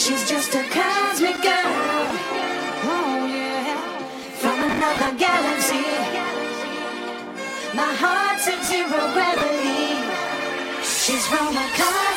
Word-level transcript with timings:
She's 0.00 0.26
just 0.26 0.54
a 0.54 0.62
cosmic 0.62 1.36
girl. 1.42 2.06
Oh, 2.88 3.26
yeah. 3.28 3.76
From 4.40 4.58
another 4.58 5.12
galaxy. 5.18 5.84
My 7.76 7.92
heart's 8.00 8.48
in 8.48 8.64
zero 8.64 9.12
gravity. 9.12 10.00
She's 10.82 11.26
from 11.26 11.54
a 11.54 11.68
cosmic 11.76 12.09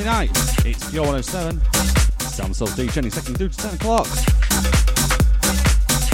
It's 0.00 0.06
night. 0.06 0.30
It's 0.64 0.90
Pure 0.90 1.04
107. 1.04 1.60
Sound 2.20 2.56
Soul 2.56 2.68
D, 2.68 2.86
Jenny, 2.86 3.10
second 3.10 3.36
through 3.36 3.50
to 3.50 3.56
10 3.58 3.74
o'clock. 3.74 4.06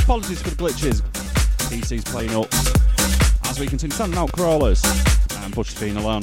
Apologies 0.02 0.42
for 0.42 0.50
the 0.50 0.56
glitches. 0.56 1.02
PC's 1.70 2.02
playing 2.02 2.34
up. 2.34 2.52
As 3.48 3.60
we 3.60 3.68
continue 3.68 3.94
sending 3.94 4.18
out 4.18 4.32
crawlers. 4.32 4.82
And 5.36 5.54
Butcher's 5.54 5.78
being 5.78 5.96
alone. 5.98 6.22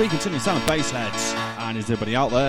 we 0.00 0.08
continue 0.08 0.38
sound 0.38 0.64
baseheads 0.64 1.36
and 1.68 1.76
is 1.76 1.84
everybody 1.92 2.16
out 2.16 2.30
there? 2.32 2.48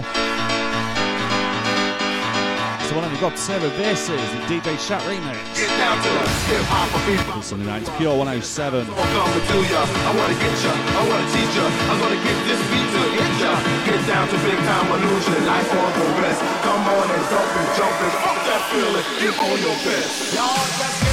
So 2.87 2.95
when 2.95 3.03
we've 3.11 3.19
got 3.19 3.35
Sarah 3.35 3.67
Versus, 3.75 4.15
the 4.15 4.39
DJ 4.47 4.79
Shat 4.79 5.03
remix. 5.03 5.35
Get 5.59 5.67
down 5.75 5.99
to 5.99 6.09
the 6.15 6.23
hip 6.47 6.63
hop 6.71 7.35
of 7.35 7.43
Sunday 7.43 7.67
nights, 7.67 7.91
Pure 7.99 8.15
107. 8.15 8.87
I'm 8.87 8.87
to 8.87 9.57
ya, 9.67 9.83
I 9.83 10.11
wanna 10.15 10.31
get 10.39 10.55
ya, 10.63 10.71
I 10.95 11.01
wanna 11.03 11.27
teach 11.35 11.51
ya, 11.51 11.67
I'm 11.91 11.99
gonna 11.99 12.23
get 12.23 12.37
this 12.47 12.61
beat 12.71 12.87
to 12.87 13.01
hit 13.19 13.33
ya. 13.43 13.51
Get 13.83 13.99
down 14.07 14.31
to 14.31 14.37
big 14.47 14.59
time 14.63 14.87
illusion, 14.87 15.43
life 15.43 15.75
on 15.75 15.91
the 15.91 16.07
rest. 16.23 16.39
Come 16.63 16.87
on 16.87 17.03
and 17.03 17.25
dump 17.35 17.51
and 17.51 17.69
jump 17.75 17.95
and 17.99 18.15
fuck 18.23 18.39
that 18.47 18.61
feeling, 18.71 19.07
give 19.19 19.35
all 19.43 19.57
your 19.59 19.75
best. 19.83 20.31
Y'all, 20.31 20.55
let's 20.79 21.03
get 21.03 21.10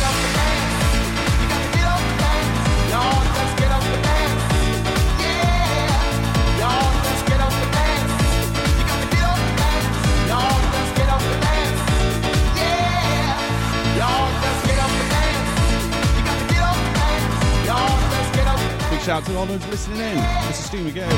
out 19.09 19.25
to 19.25 19.37
all 19.37 19.47
those 19.47 19.67
listening 19.69 20.01
in. 20.01 20.17
This 20.49 20.59
is 20.59 20.67
Stu 20.67 20.79
McGill. 20.85 21.09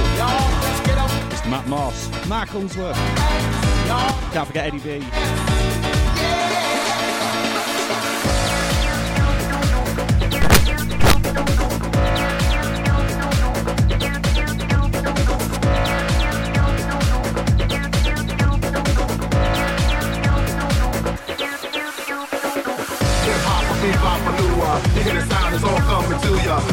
Mr. 1.31 1.50
Matt 1.50 1.66
Moss. 1.66 2.29
Mark 2.29 2.55
Unsworth. 2.55 2.96
Can't 2.96 4.46
forget 4.46 4.66
Eddie 4.66 4.79
B. 5.00 5.60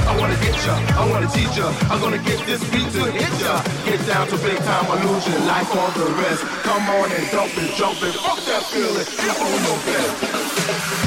I 0.08 0.18
wanna 0.20 0.38
get 0.44 0.56
ya, 0.66 0.76
I 1.00 1.10
wanna 1.10 1.28
teach 1.28 1.58
ya. 1.58 1.68
I'm 1.92 2.00
gonna 2.00 2.18
get 2.18 2.40
this 2.46 2.64
beat 2.72 2.90
to 2.94 3.12
hit 3.12 3.34
ya. 3.42 3.62
Get 3.86 4.06
down 4.08 4.28
to 4.28 4.38
big 4.38 4.58
time 4.58 4.86
illusion, 4.96 5.48
life 5.48 5.72
on 5.76 5.92
the 6.00 6.08
rest. 6.22 6.44
Come 6.64 6.90
on 6.90 7.12
and 7.12 7.26
dump 7.32 7.58
it, 7.58 7.76
jump 7.76 8.02
it, 8.04 8.14
fuck 8.16 8.40
that 8.46 8.64
feeling, 8.72 9.02
it's 9.02 9.40
on 9.40 9.60
your 9.66 9.80
best. 9.86 11.07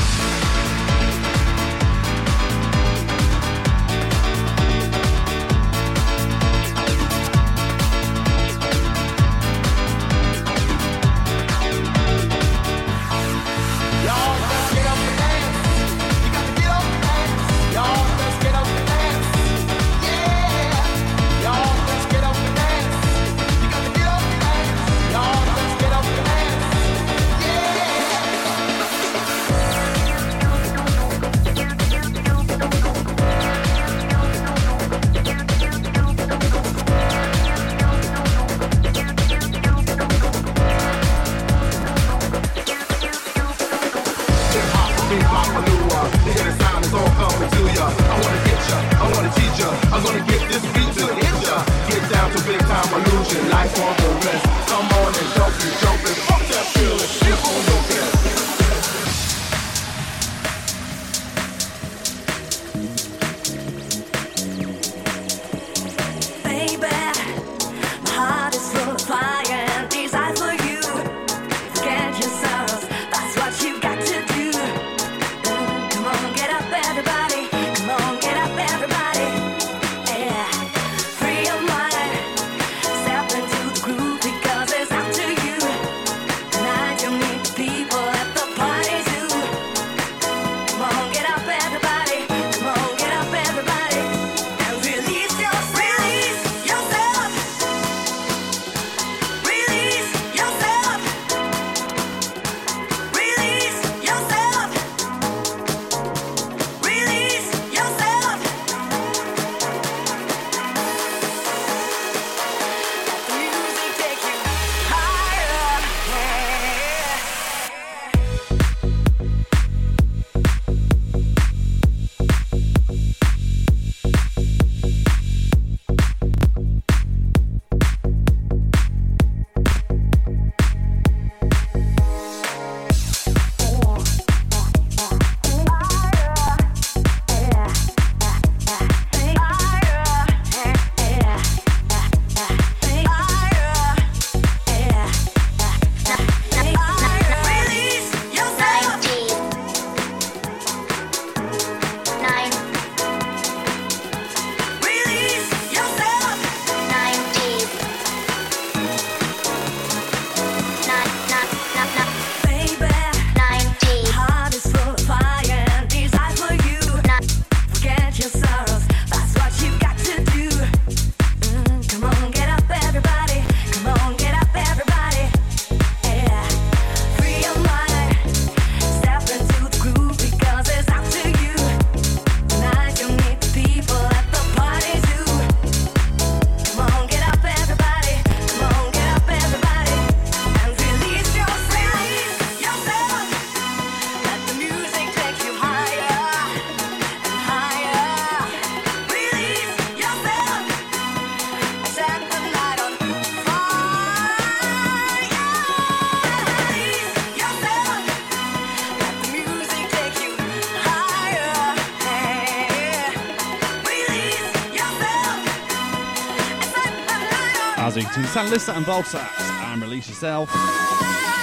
between 218.10 218.26
Sandalista 218.26 218.76
and 218.76 218.84
Voltax. 218.84 219.40
And 219.72 219.80
release 219.80 220.08
yourself. 220.08 220.50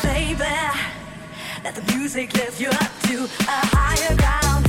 Baby, 0.03 0.43
let 1.63 1.75
the 1.75 1.93
music 1.95 2.33
lift 2.33 2.59
you 2.59 2.67
up 2.69 2.91
to 3.03 3.23
a 3.23 3.59
higher 3.73 4.15
ground. 4.17 4.65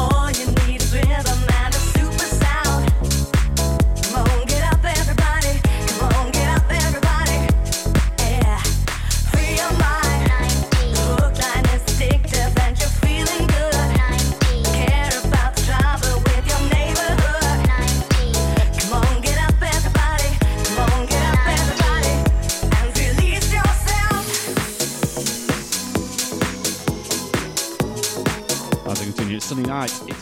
All 0.00 0.30
you 0.30 0.46
need 0.66 0.80
is 0.80 0.94
rhythm. 0.94 1.29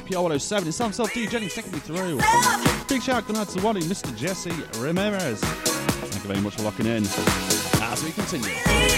PR 0.08 0.20
107. 0.20 0.68
It's 0.68 0.78
himself, 0.78 1.12
D. 1.12 1.26
Jennings, 1.26 1.54
taking 1.54 1.72
me 1.72 1.78
through. 1.80 2.18
Big 2.88 3.02
shout 3.02 3.26
going 3.26 3.38
out 3.38 3.48
to 3.50 3.62
Wally, 3.62 3.82
Mr. 3.82 4.14
Jesse 4.16 4.50
Ramirez. 4.78 5.40
Thank 5.40 6.24
you 6.24 6.30
very 6.30 6.40
much 6.40 6.54
for 6.54 6.62
locking 6.62 6.86
in 6.86 7.04
as 7.82 8.02
we 8.02 8.12
continue. 8.12 8.97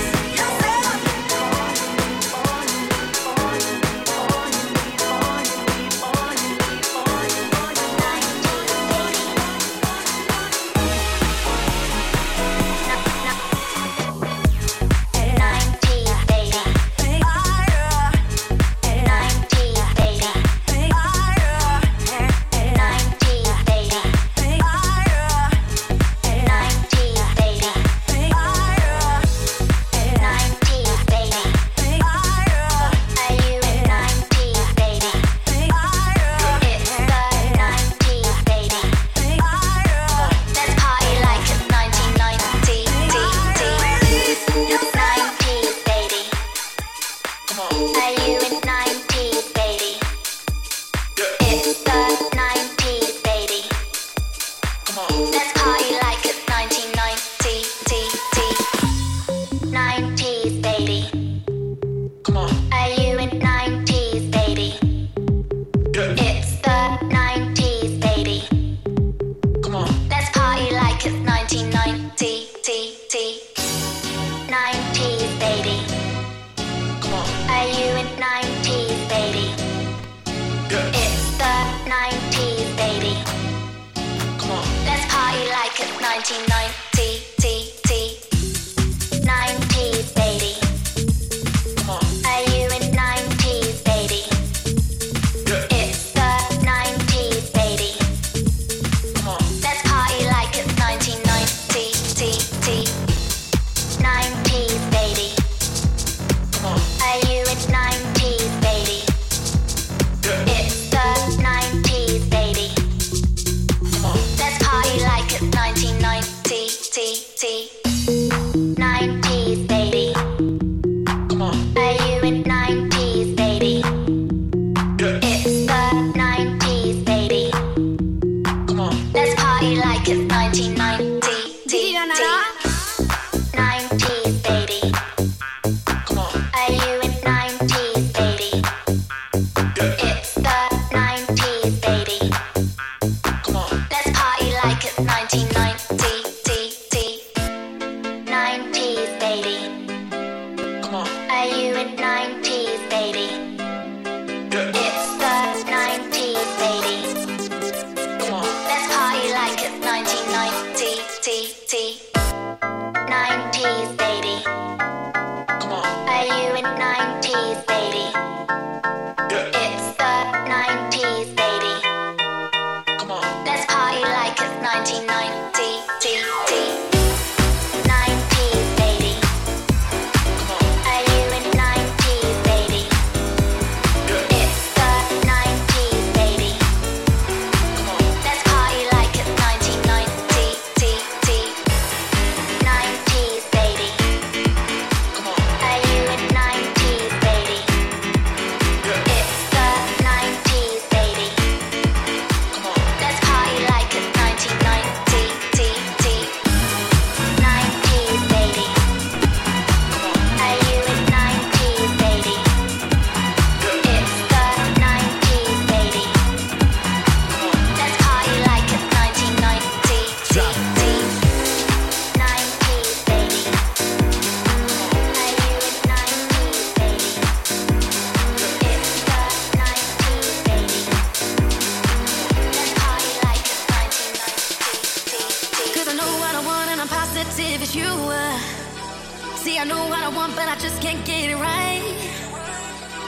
See, 239.41 239.59
I 239.59 239.65
know 239.65 239.89
what 239.89 240.03
I 240.03 240.11
want, 240.11 240.37
but 240.37 240.49
I 240.49 240.57
just 240.57 240.83
can't 240.83 241.03
get 241.07 241.31
it 241.31 241.37
right. 241.37 241.81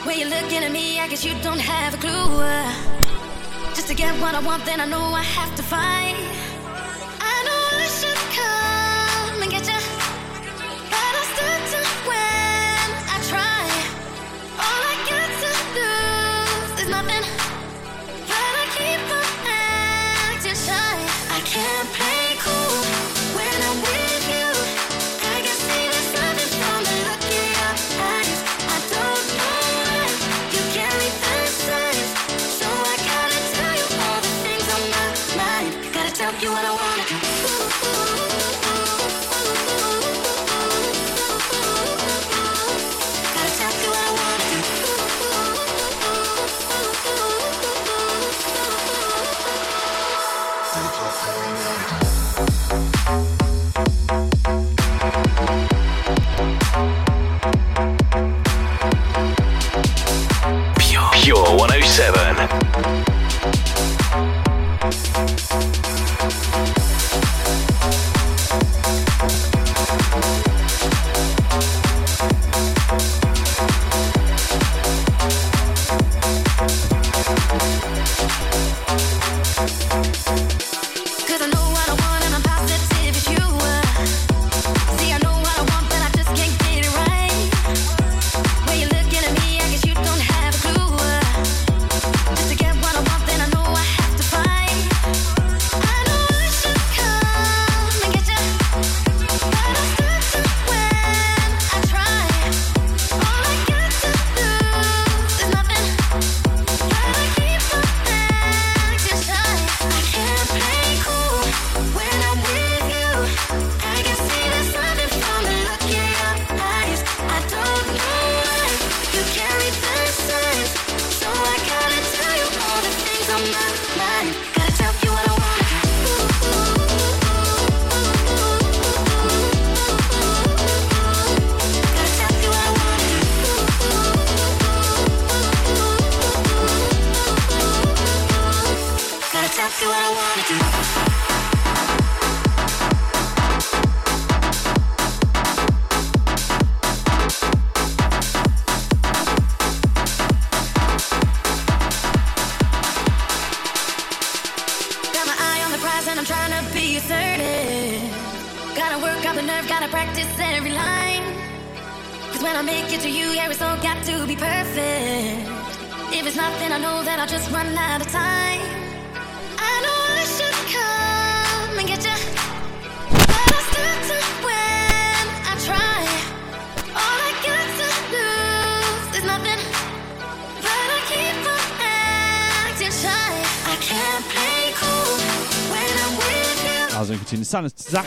When 0.03 0.17
you're 0.17 0.29
looking 0.29 0.63
at 0.63 0.71
me, 0.71 0.99
I 0.99 1.07
guess 1.07 1.23
you 1.23 1.35
don't 1.43 1.59
have 1.59 1.93
a 1.93 1.97
clue. 1.97 2.09
Uh, 2.09 2.73
just 3.75 3.87
to 3.89 3.93
get 3.93 4.19
what 4.19 4.33
I 4.33 4.39
want, 4.39 4.65
then 4.65 4.81
I 4.81 4.85
know 4.85 5.13
I 5.13 5.21
have 5.21 5.53
to 5.57 5.61
fight. 5.61 6.17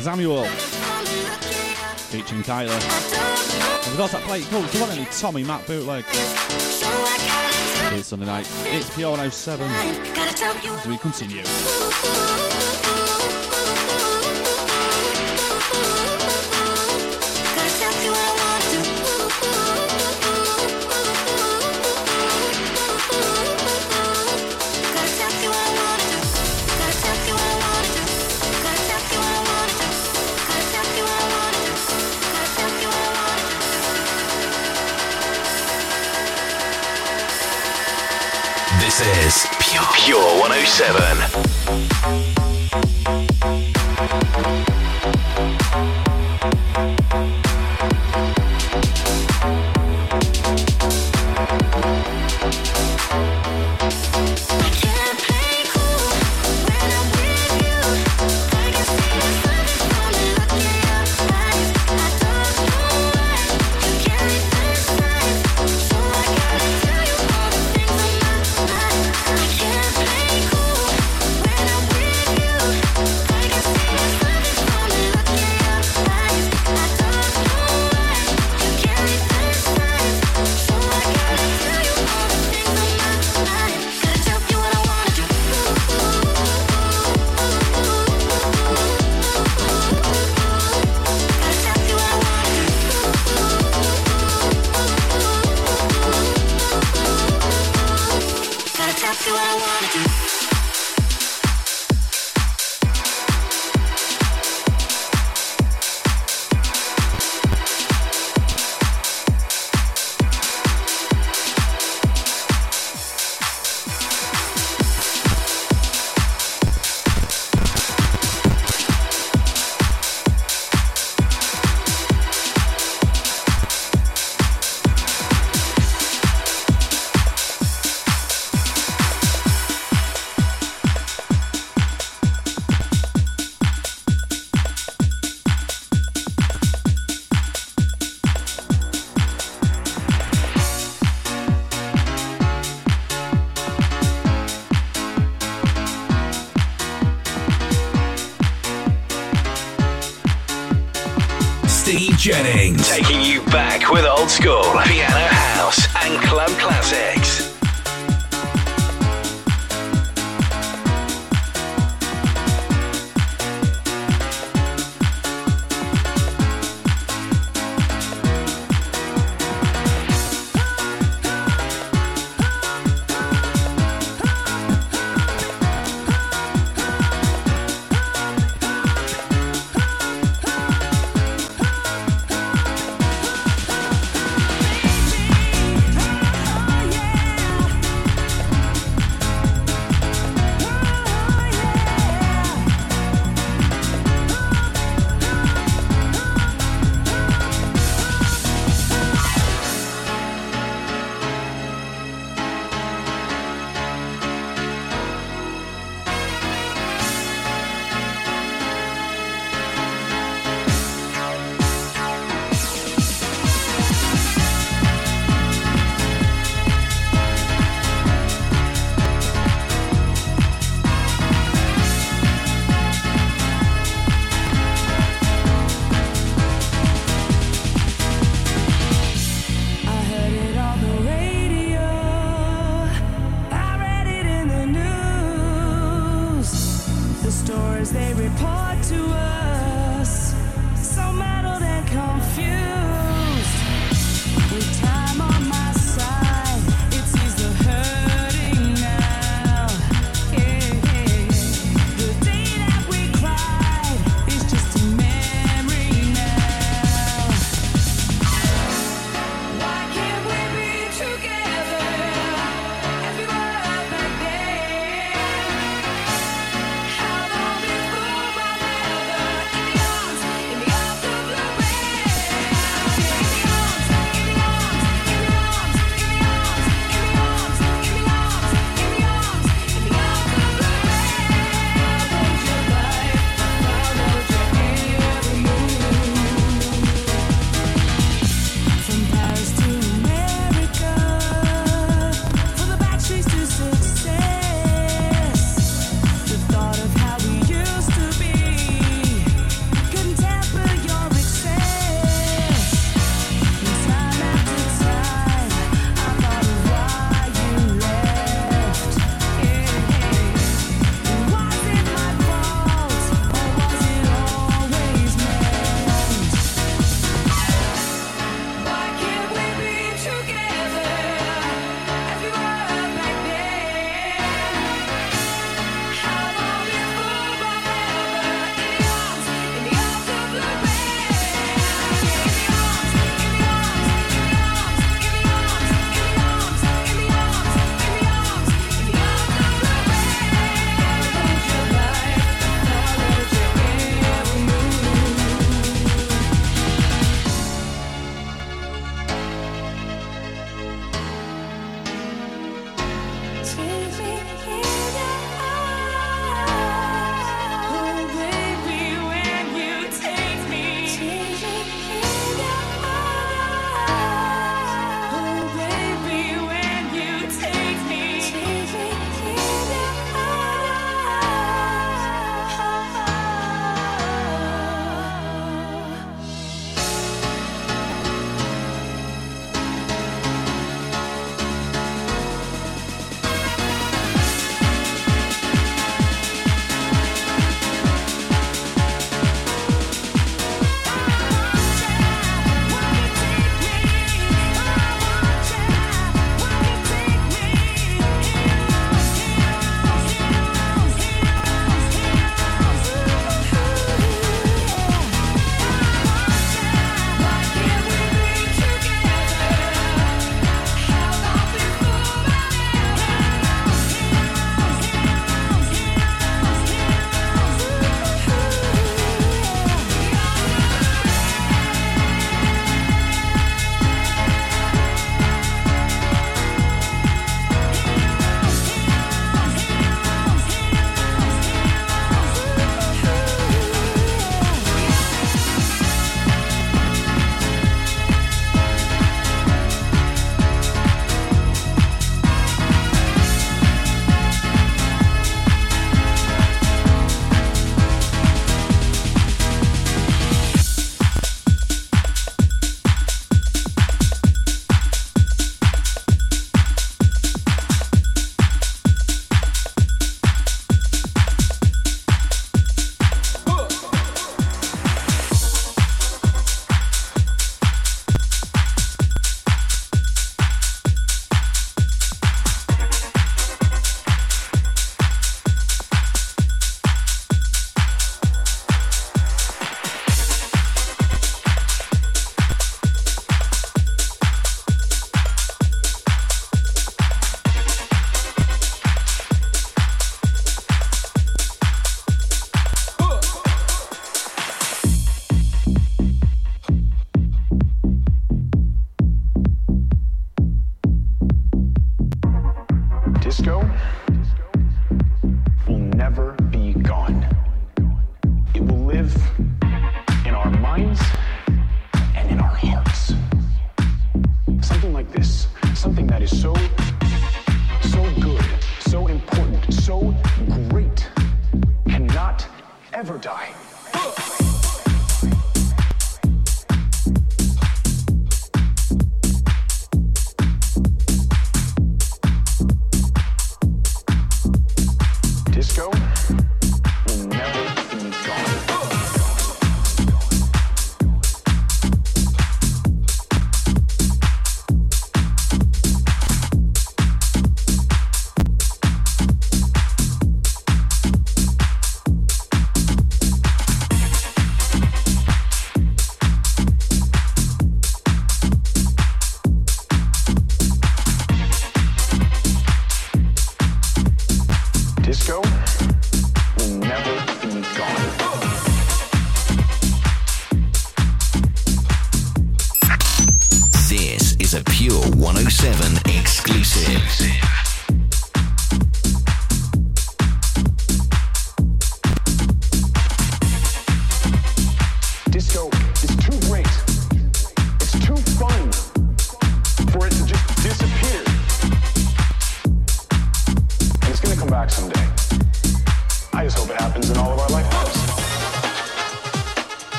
Samuel, 0.00 0.44
featuring 2.08 2.42
Tyler. 2.42 2.72
And 2.72 3.86
we've 3.86 3.98
got 3.98 4.10
that 4.12 4.22
plate 4.22 4.44
called 4.46 4.70
Do 4.70 4.78
You 4.78 4.84
Want 4.84 4.96
Any 4.96 5.06
Tommy 5.10 5.44
Matt 5.44 5.66
Bootleg? 5.66 6.04
It's 7.92 8.08
Sunday 8.08 8.26
night. 8.26 8.48
It's 8.64 8.94
P. 8.94 9.04
O. 9.04 9.14
House 9.16 9.36
7. 9.36 9.66
As 9.68 10.86
we 10.86 10.98
continue. 10.98 11.42
seven. 40.78 41.07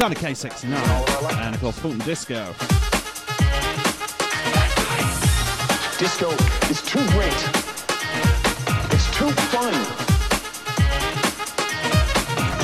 Sonic 0.00 0.16
K69, 0.16 1.42
and 1.42 1.54
of 1.54 1.60
course, 1.60 1.78
Fulton 1.78 1.98
Disco. 1.98 2.54
Disco 5.98 6.30
is 6.70 6.80
too 6.80 7.06
great. 7.08 7.36
It's 8.94 9.10
too 9.14 9.30
fun 9.52 9.74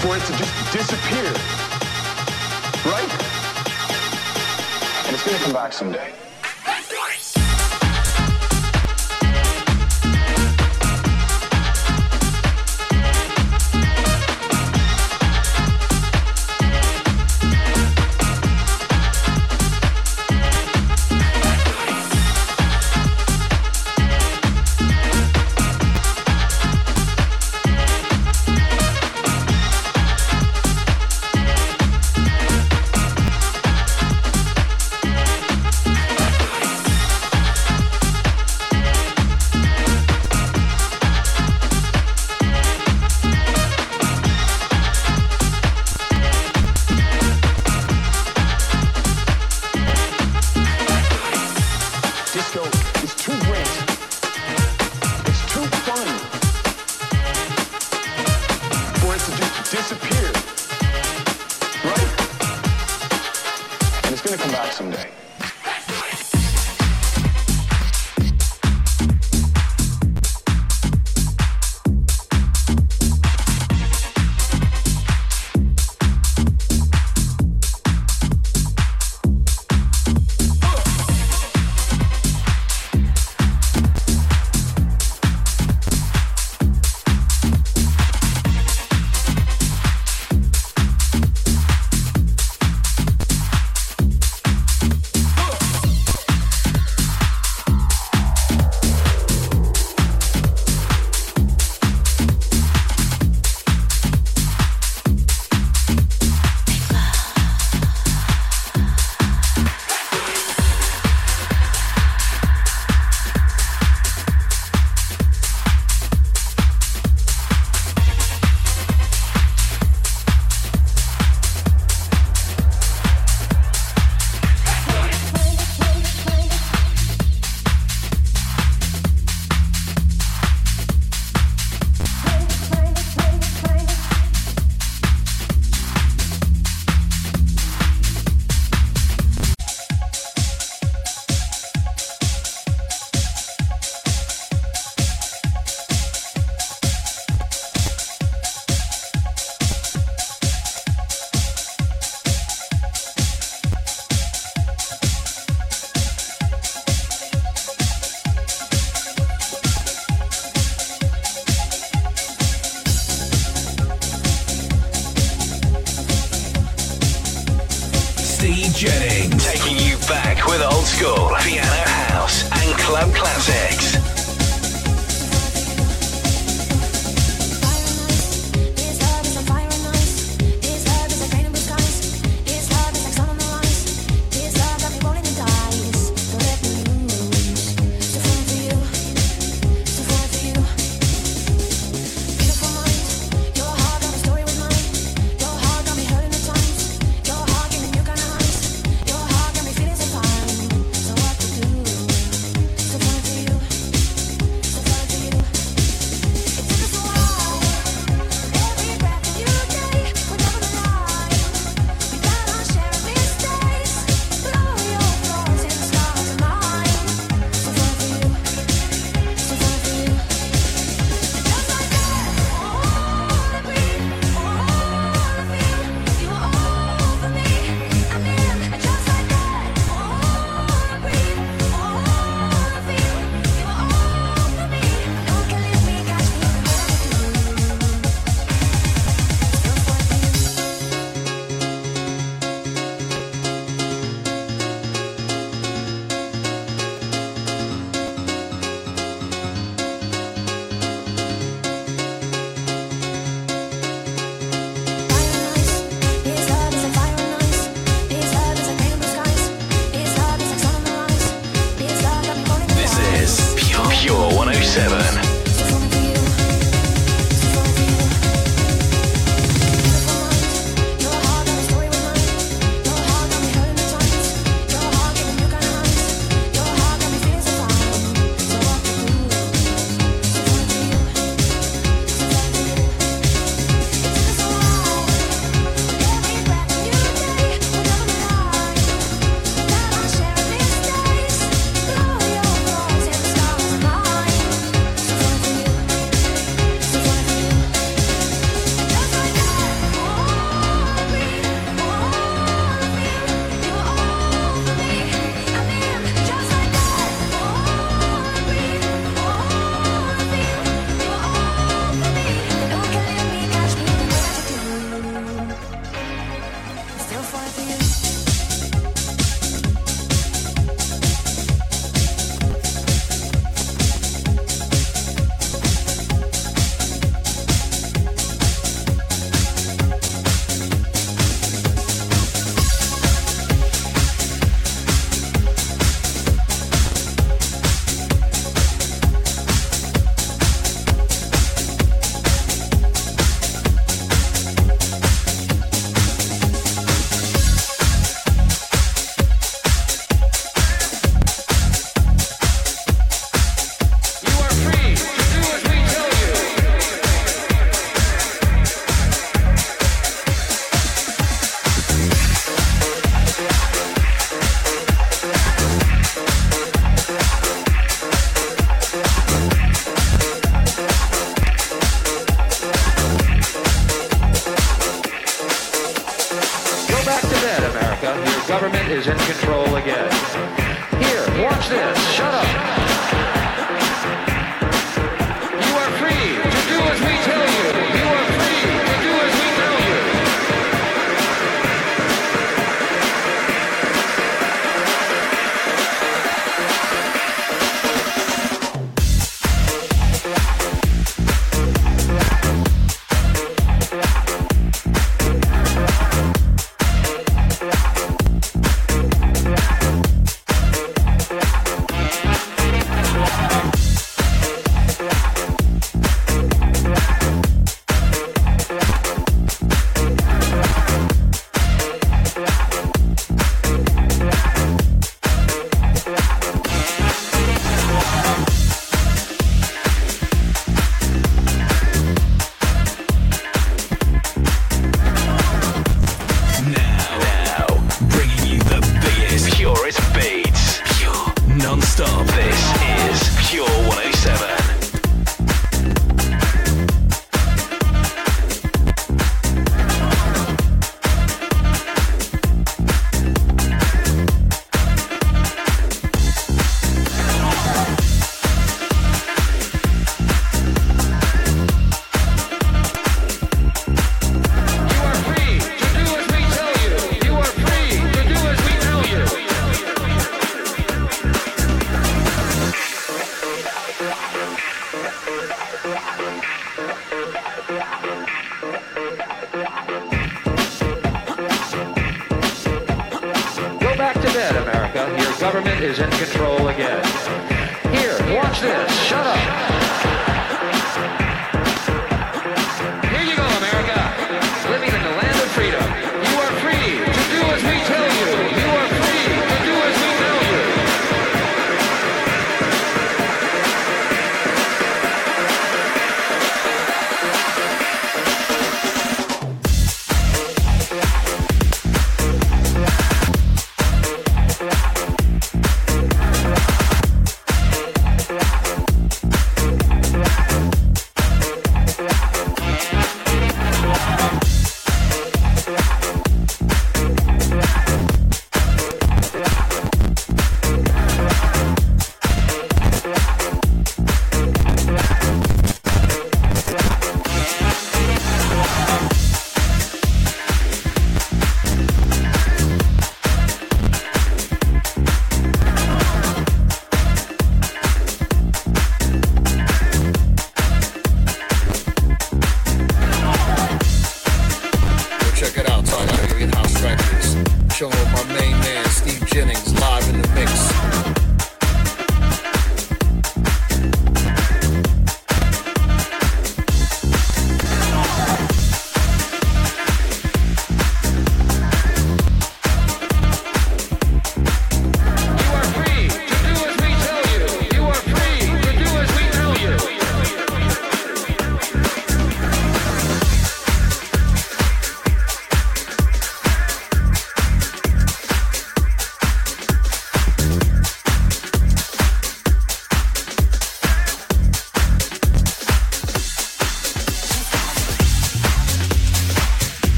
for 0.00 0.16
it 0.16 0.22
to 0.24 0.32
just 0.38 0.72
disappear. 0.72 1.30
Right? 2.90 3.12
And 5.04 5.14
it's 5.14 5.26
gonna 5.26 5.36
come 5.44 5.52
back 5.52 5.74
someday. 5.74 6.14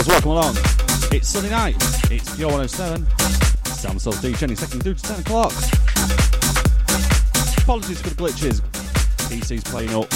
Course, 0.00 0.08
welcome 0.08 0.30
along. 0.30 0.56
It's 1.12 1.28
Sunday 1.28 1.50
night. 1.50 1.76
It's 2.10 2.34
Pure 2.34 2.48
107. 2.48 3.06
Sam 3.66 3.98
Self 3.98 4.16
DJ 4.22 4.56
second 4.56 4.82
through 4.82 4.94
to 4.94 5.02
10 5.02 5.20
o'clock. 5.20 5.52
Apologies 7.58 8.00
for 8.00 8.08
the 8.08 8.14
glitches. 8.16 8.62
PC's 9.28 9.62
playing 9.62 9.94
up. 9.94 10.10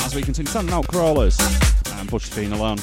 As 0.00 0.14
we 0.14 0.22
continue 0.22 0.50
sending 0.50 0.72
out 0.72 0.88
crawlers 0.88 1.38
and 1.92 2.10
Bush 2.10 2.30
being 2.30 2.52
alone. 2.52 2.78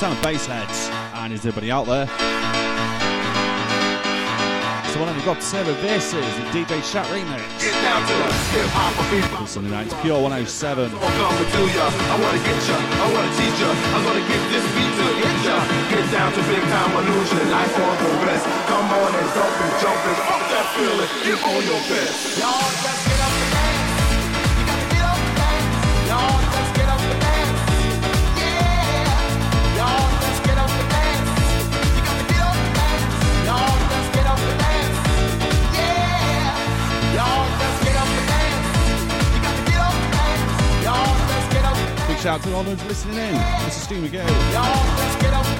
sound 0.00 0.16
of 0.16 0.24
Bassheads 0.24 0.88
and 1.20 1.28
is 1.30 1.44
everybody 1.44 1.68
out 1.68 1.84
there? 1.84 2.08
So 4.88 4.96
when 4.96 5.12
you've 5.12 5.28
got 5.28 5.44
Sarah 5.44 5.76
Versus 5.84 6.24
and 6.24 6.48
DJ 6.56 6.80
Shat 6.80 7.04
remix. 7.12 7.44
Get 7.60 7.76
down 7.84 8.00
to 8.08 8.14
the 8.16 8.32
hip 8.56 8.64
hop 8.72 8.96
or 8.96 9.04
Pure 10.00 10.24
107. 10.24 10.88
I 10.88 10.96
wanna 10.96 11.44
get 11.52 12.64
ya, 12.64 12.80
I 12.80 13.12
wanna 13.12 13.28
teach 13.36 13.60
ya, 13.60 13.68
I'm 13.92 14.00
gonna 14.08 14.24
get 14.24 14.40
this 14.48 14.64
beat 14.72 14.88
to 14.88 15.04
hit 15.20 15.36
ya. 15.44 15.60
Get 15.92 16.08
down 16.08 16.32
to 16.32 16.40
big 16.48 16.64
time 16.64 16.96
illusion, 16.96 17.44
life 17.52 17.76
on 17.76 17.96
the 18.00 18.24
rest. 18.24 18.48
Come 18.72 18.88
on 18.88 19.12
and 19.20 19.28
dump 19.36 19.52
and 19.52 19.74
jump 19.84 20.00
and 20.00 20.16
up 20.32 20.44
that 20.48 20.66
feeling, 20.80 21.12
get 21.28 21.44
on 21.44 21.60
your 21.60 21.82
best. 21.92 22.40
Y'all, 22.40 22.56
that's 22.56 23.09
Shout 42.20 42.40
out 42.40 42.42
to 42.46 42.54
all 42.54 42.62
those 42.62 42.84
listening 42.84 43.16
in. 43.16 43.34
This 43.64 43.78
is 43.78 43.82
Steve 43.82 44.02
McGill. 44.02 44.26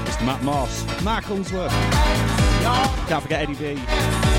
Mr. 0.04 0.26
Matt 0.26 0.42
Moss. 0.42 1.02
Mark 1.02 1.30
Unsworth. 1.30 1.72
Can't 3.08 3.22
forget 3.22 3.48
Eddie 3.48 3.54
B. 3.54 4.29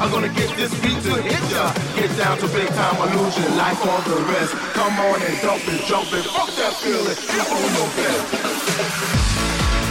I'm 0.00 0.10
gonna 0.10 0.28
get 0.28 0.56
this 0.56 0.72
beat 0.80 1.02
to 1.02 1.22
hit 1.22 1.52
ya. 1.52 1.72
Get 1.94 2.16
down 2.16 2.38
to 2.38 2.48
big 2.48 2.68
time 2.68 2.96
illusion, 2.96 3.56
life 3.56 3.80
on 3.86 4.02
the 4.08 4.16
rest. 4.32 4.52
Come 4.72 4.98
on 4.98 5.20
and 5.22 5.40
dump 5.42 5.62
it, 5.68 5.84
jump 5.86 6.12
it, 6.12 6.24
fuck 6.24 6.48
that 6.56 6.74
feeling, 6.80 7.16
keep 7.16 7.50
on 7.50 7.74
your 7.76 7.88
best. 7.96 9.81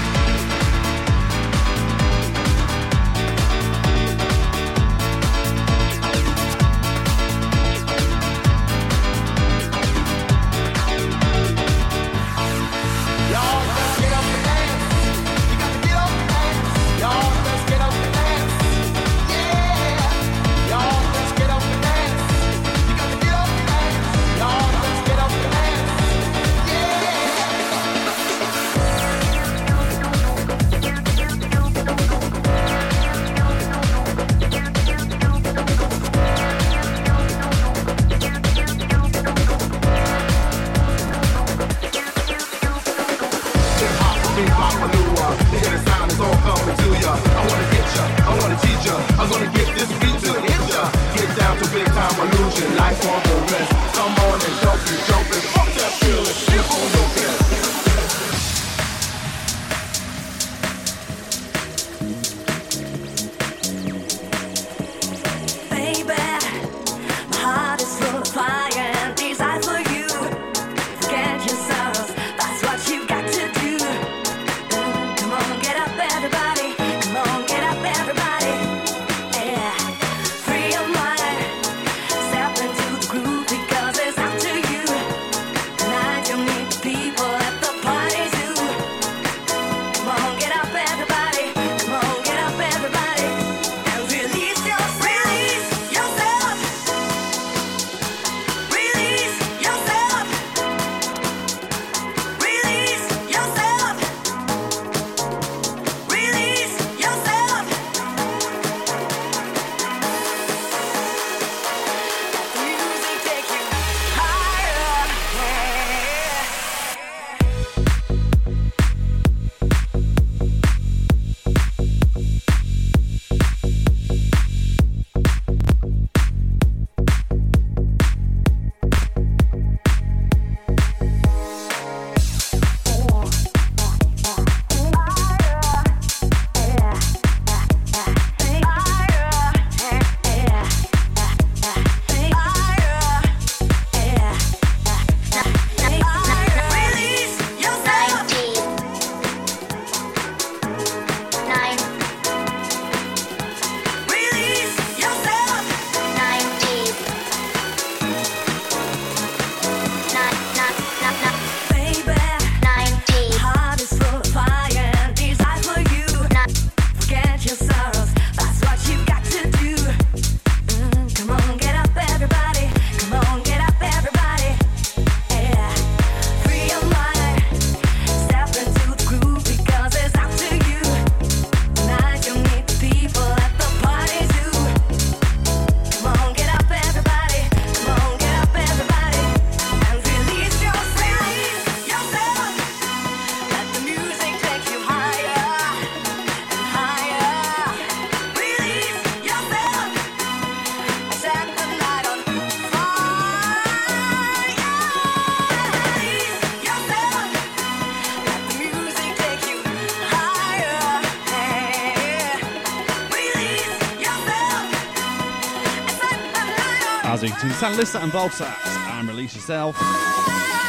San 217.61 217.77
Lister 217.77 217.99
and 217.99 218.11
Volsax 218.11 218.65
and 218.65 219.07
Release 219.07 219.35
Yourself. 219.35 219.77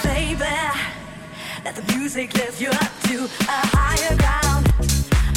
Baby, 0.04 0.44
let 1.64 1.74
the 1.74 1.96
music 1.96 2.34
lift 2.34 2.60
you 2.60 2.68
up 2.68 2.92
to 3.04 3.24
a 3.24 3.66
higher 3.72 4.14
ground. 4.18 4.70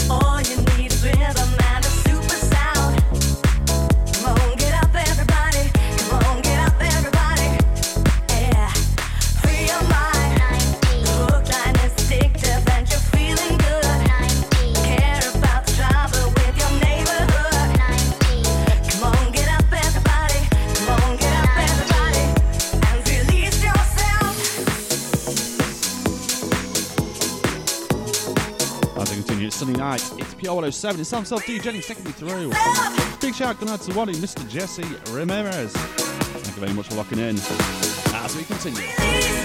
All 0.09 0.41
you 0.41 0.57
need 0.77 0.91
is 0.91 1.01
rhythm. 1.01 1.64
Funky 30.45 30.71
007. 30.71 31.01
It's 31.01 31.11
himself, 31.11 31.45
D. 31.45 31.59
Jennings, 31.59 31.87
taking 31.87 32.03
me 32.03 32.11
through. 32.11 32.51
Big 33.19 33.33
shout 33.33 33.59
going 33.59 33.71
out 33.71 33.81
to 33.81 33.93
Wally, 33.93 34.13
Mr. 34.13 34.47
Jesse 34.47 34.83
Ramirez. 35.11 35.73
Thank 35.73 36.55
you 36.55 36.61
very 36.61 36.73
much 36.73 36.87
for 36.87 36.95
locking 36.95 37.19
in. 37.19 37.35
As 38.15 38.35
we 38.35 38.43
continue. 38.43 39.44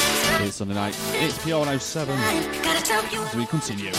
It's 0.43 0.55
Sunday 0.55 0.73
night. 0.73 0.97
It's 1.13 1.37
PR 1.37 1.57
107 1.57 2.17
as 2.17 3.35
we 3.35 3.45
continue. 3.45 3.91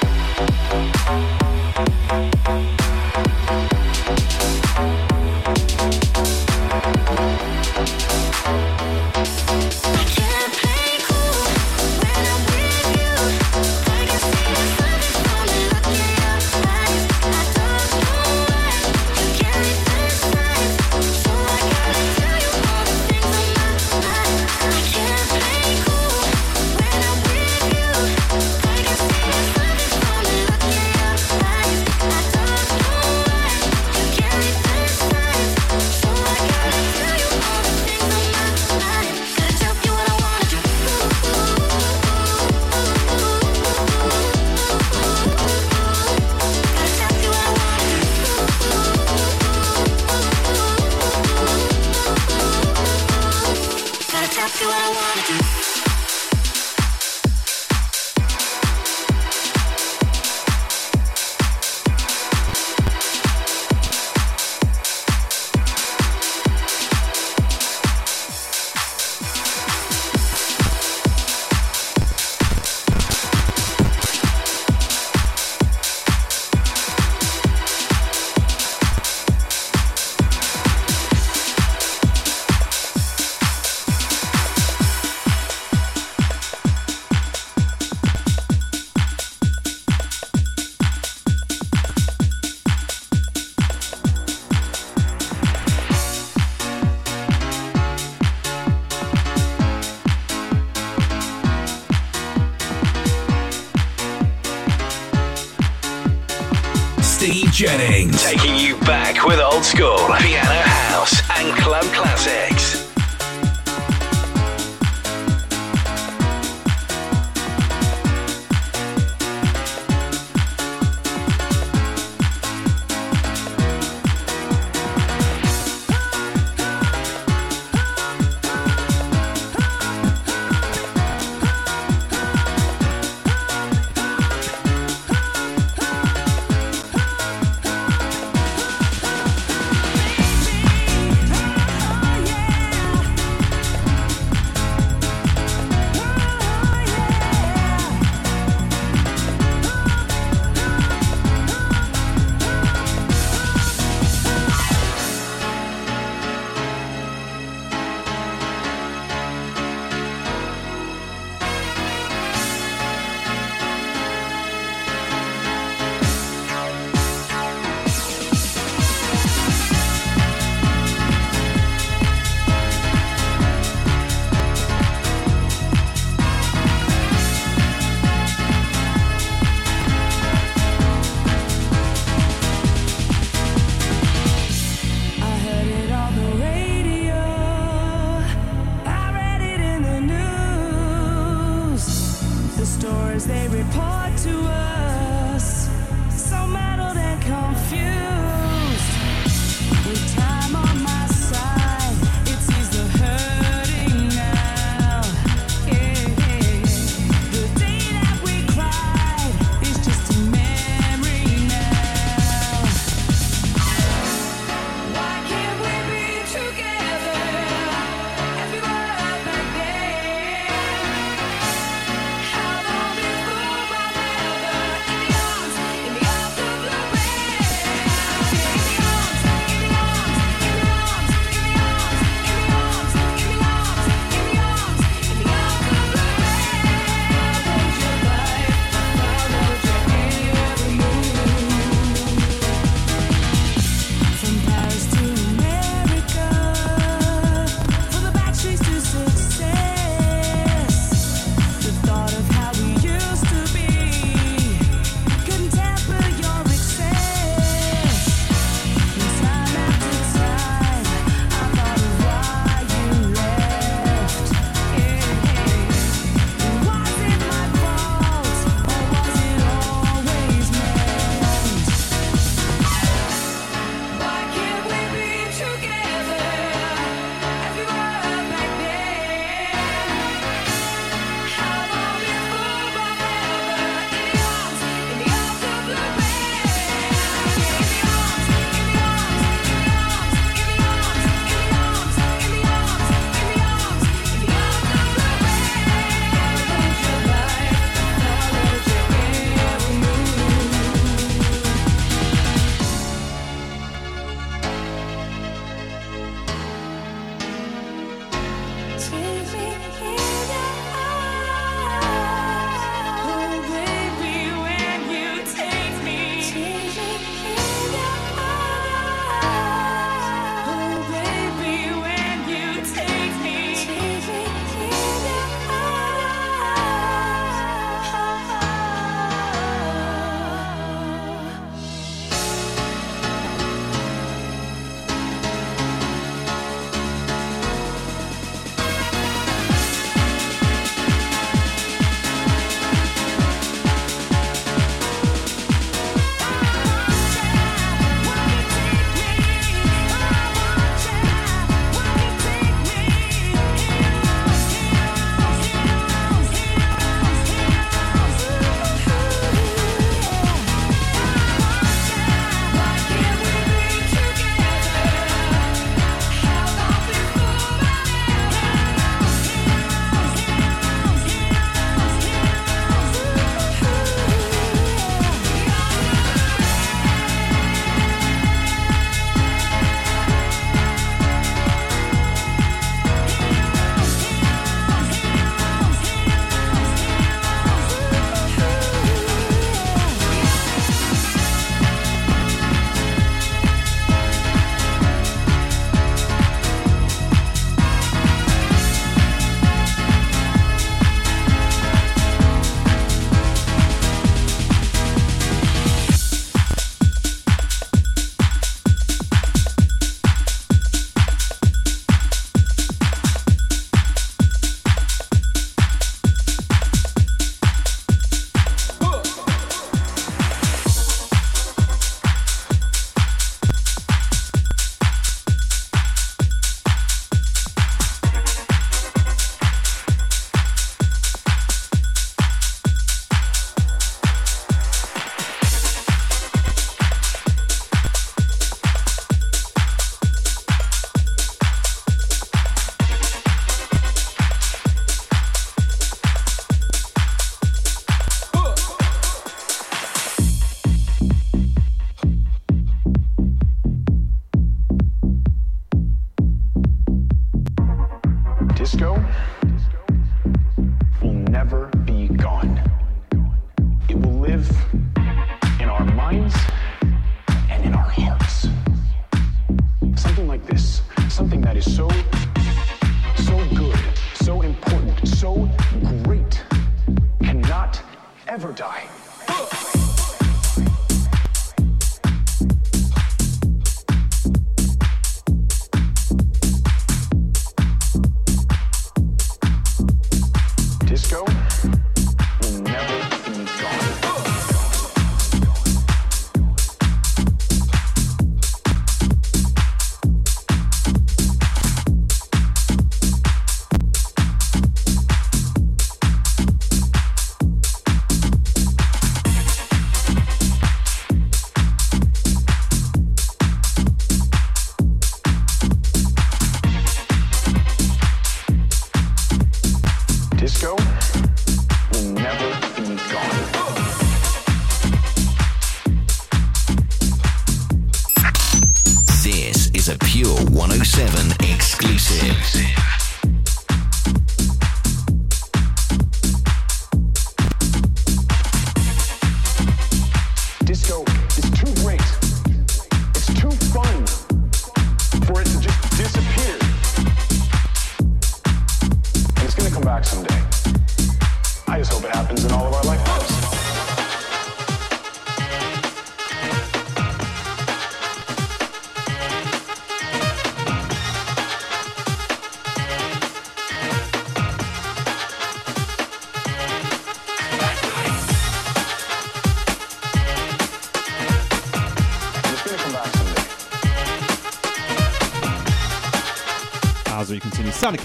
Jennings. 107.58 108.22
Taking 108.22 108.56
you 108.56 108.67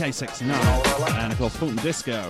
K69, 0.02 0.50
and 1.20 1.32
of 1.32 1.38
course 1.38 1.54
Fulton 1.54 1.76
Disco. 1.76 2.24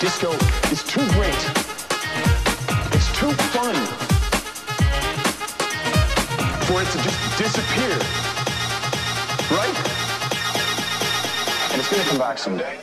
Disco 0.00 0.32
is 0.72 0.82
too 0.82 1.06
great. 1.12 1.42
It's 2.92 3.06
too 3.16 3.30
fun 3.54 3.76
for 6.66 6.82
it 6.82 6.88
to 6.90 6.98
just 7.04 7.38
disappear, 7.38 7.96
right? 9.56 9.76
And 11.70 11.80
it's 11.80 11.88
gonna 11.88 12.02
come 12.02 12.18
back 12.18 12.38
someday. 12.38 12.80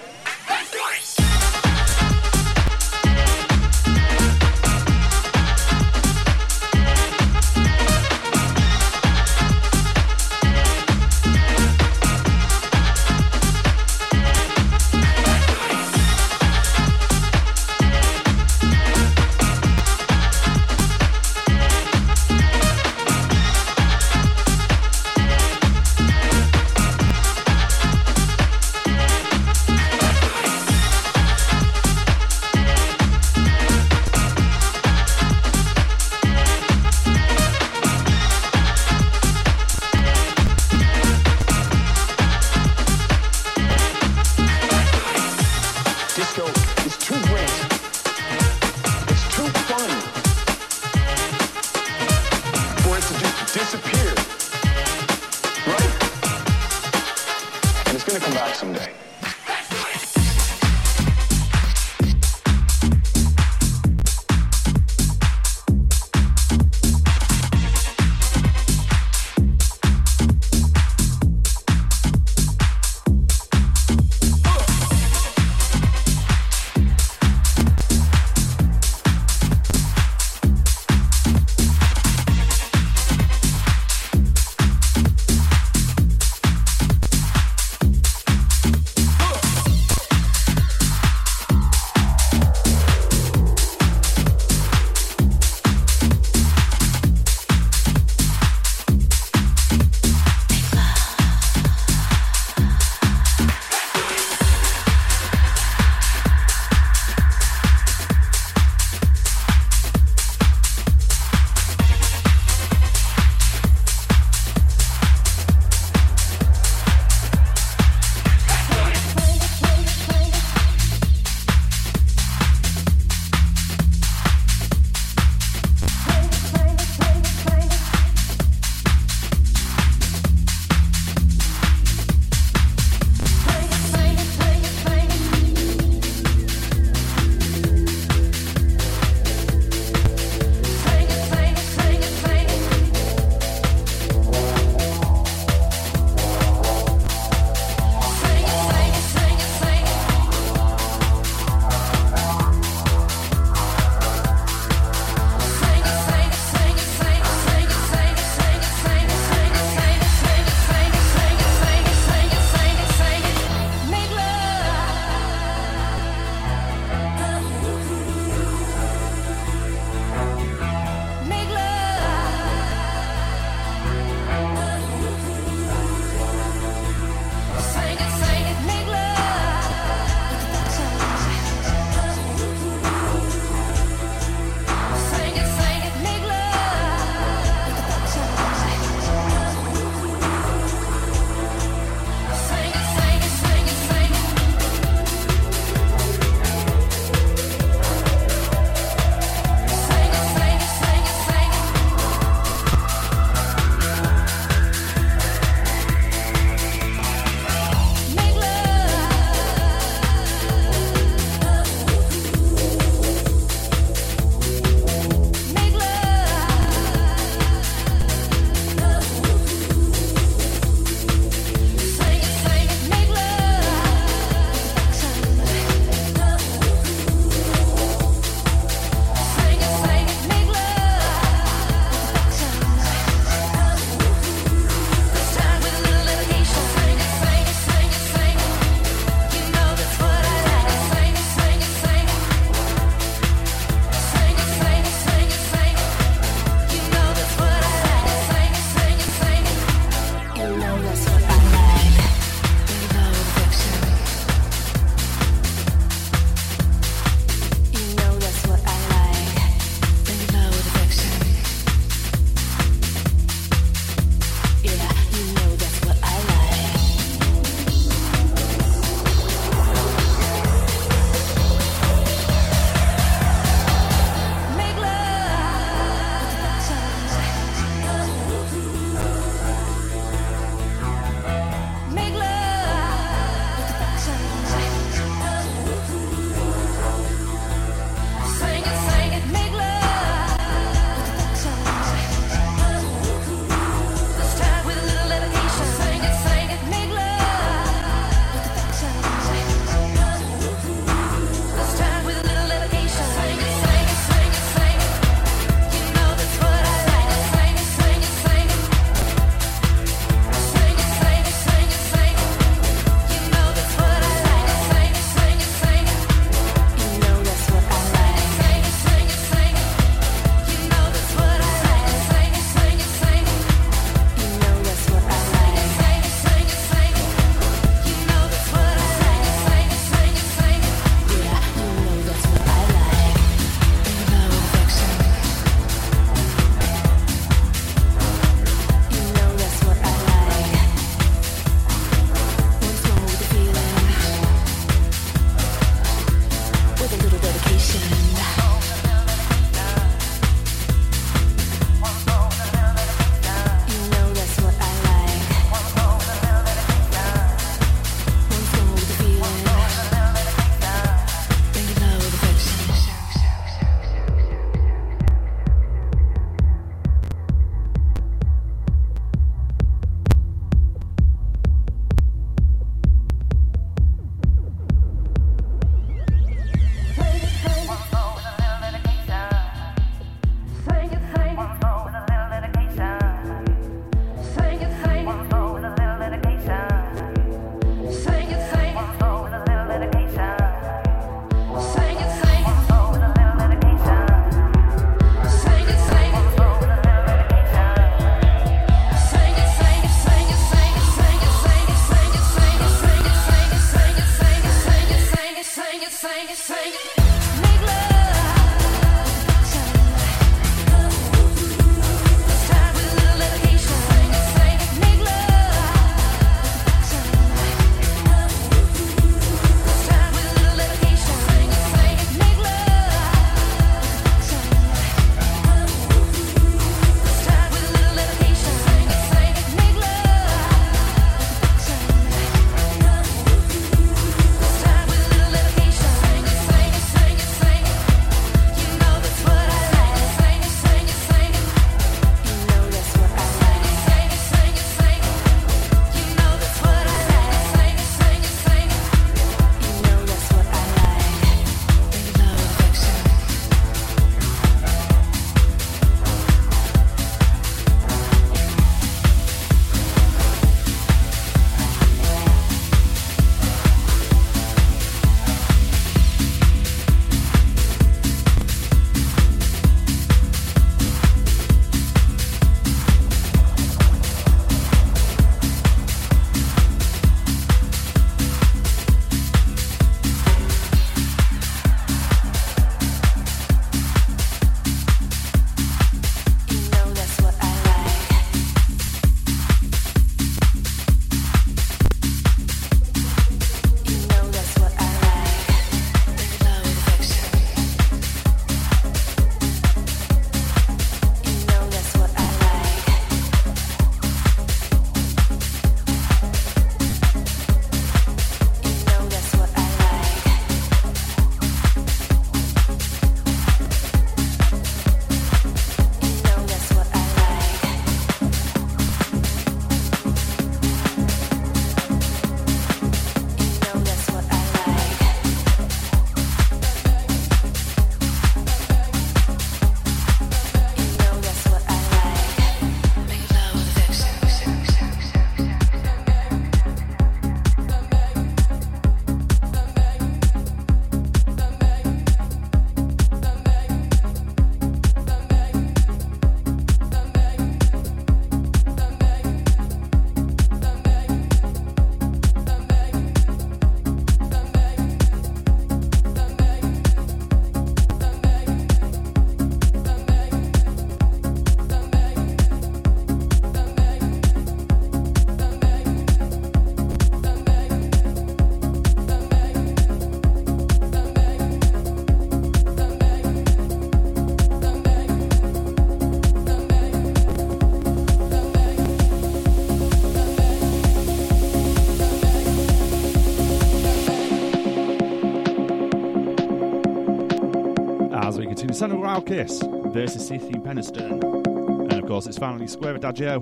Wild 589.13 589.27
Kiss 589.27 589.61
versus 589.61 590.27
CeCe 590.27 590.59
Peniston. 590.63 591.21
And 591.21 591.93
of 591.93 592.07
course, 592.07 592.25
it's 592.25 592.39
finally 592.39 592.65
Square 592.65 592.93
with 592.93 593.05
Adagio. 593.05 593.39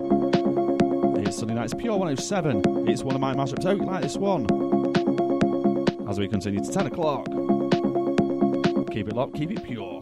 It's 1.26 1.38
Sunday 1.38 1.54
night, 1.54 1.64
it's 1.64 1.74
Pure 1.74 1.96
107. 1.98 2.90
It's 2.90 3.04
one 3.04 3.16
of 3.16 3.22
my 3.22 3.34
mashups. 3.34 3.64
Hope 3.64 3.80
you 3.80 3.86
like 3.86 4.02
this 4.02 4.18
one. 4.18 4.48
As 6.10 6.20
we 6.20 6.28
continue 6.28 6.62
to 6.62 6.70
10 6.70 6.88
o'clock. 6.88 7.26
Keep 8.92 9.08
it 9.08 9.16
locked, 9.16 9.36
keep 9.36 9.50
it 9.50 9.64
pure. 9.64 10.01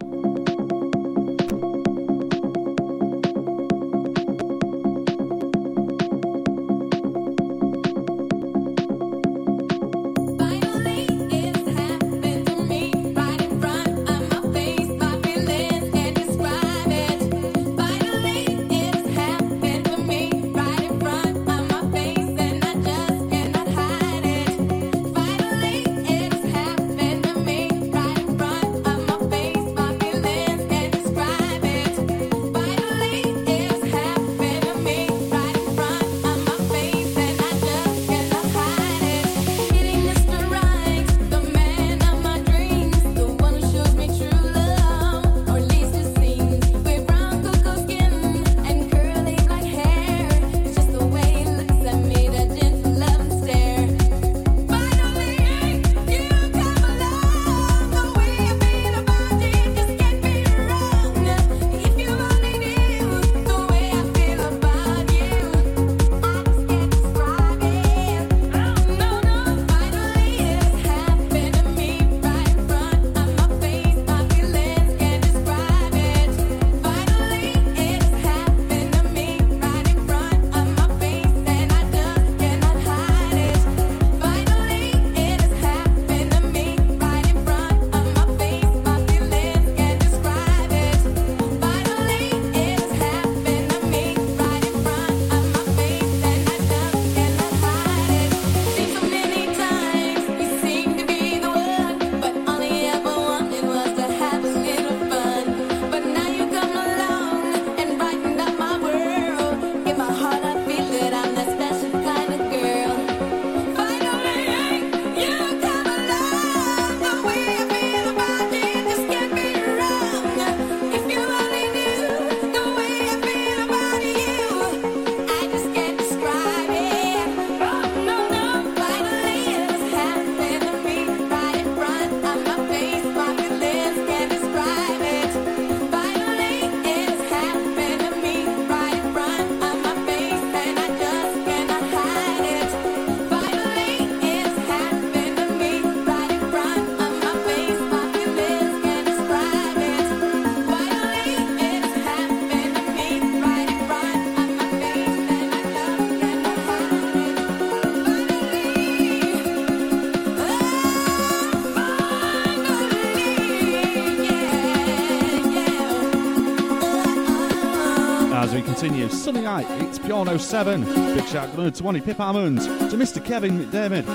Piano7. 170.10 171.14
Big 171.14 171.28
shout 171.28 171.56
out 171.60 171.76
to 171.76 171.84
Ronnie 171.84 172.02
Pip 172.02 172.18
Hammond, 172.18 172.62
to 172.62 172.98
Mr. 172.98 173.24
Kevin 173.24 173.60
McDermott. 173.60 174.08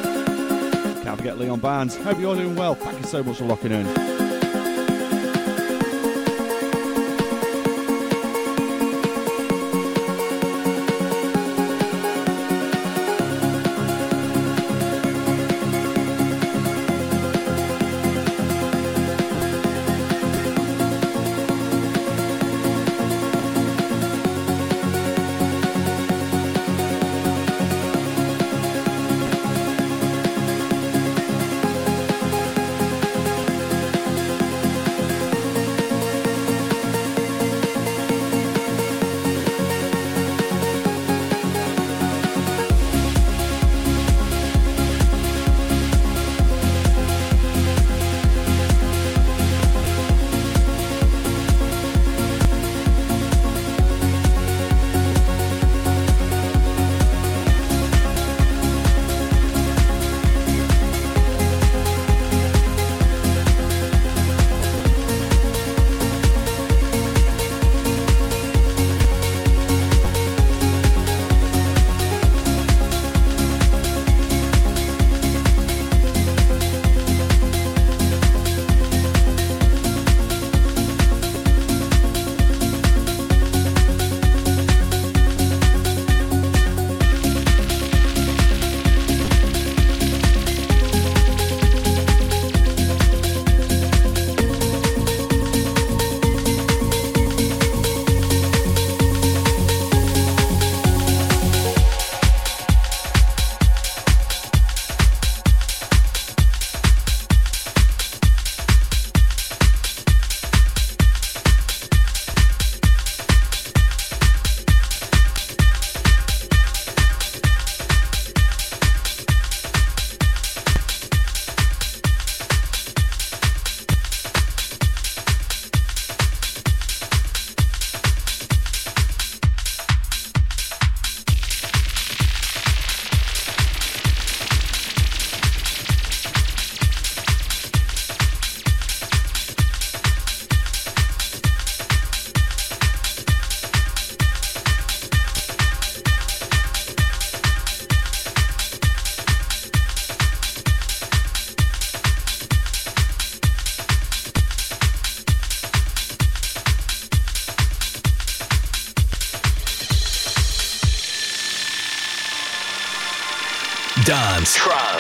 Can't 1.05 1.17
forget 1.17 1.39
Leon 1.39 1.61
Barnes. 1.61 1.95
Hope 1.95 2.19
you're 2.19 2.31
all 2.31 2.35
doing 2.35 2.57
well. 2.57 2.75
Thank 2.75 2.99
you 2.99 3.07
so 3.07 3.23
much 3.23 3.37
for 3.37 3.45
locking 3.45 3.71
in. 3.71 4.24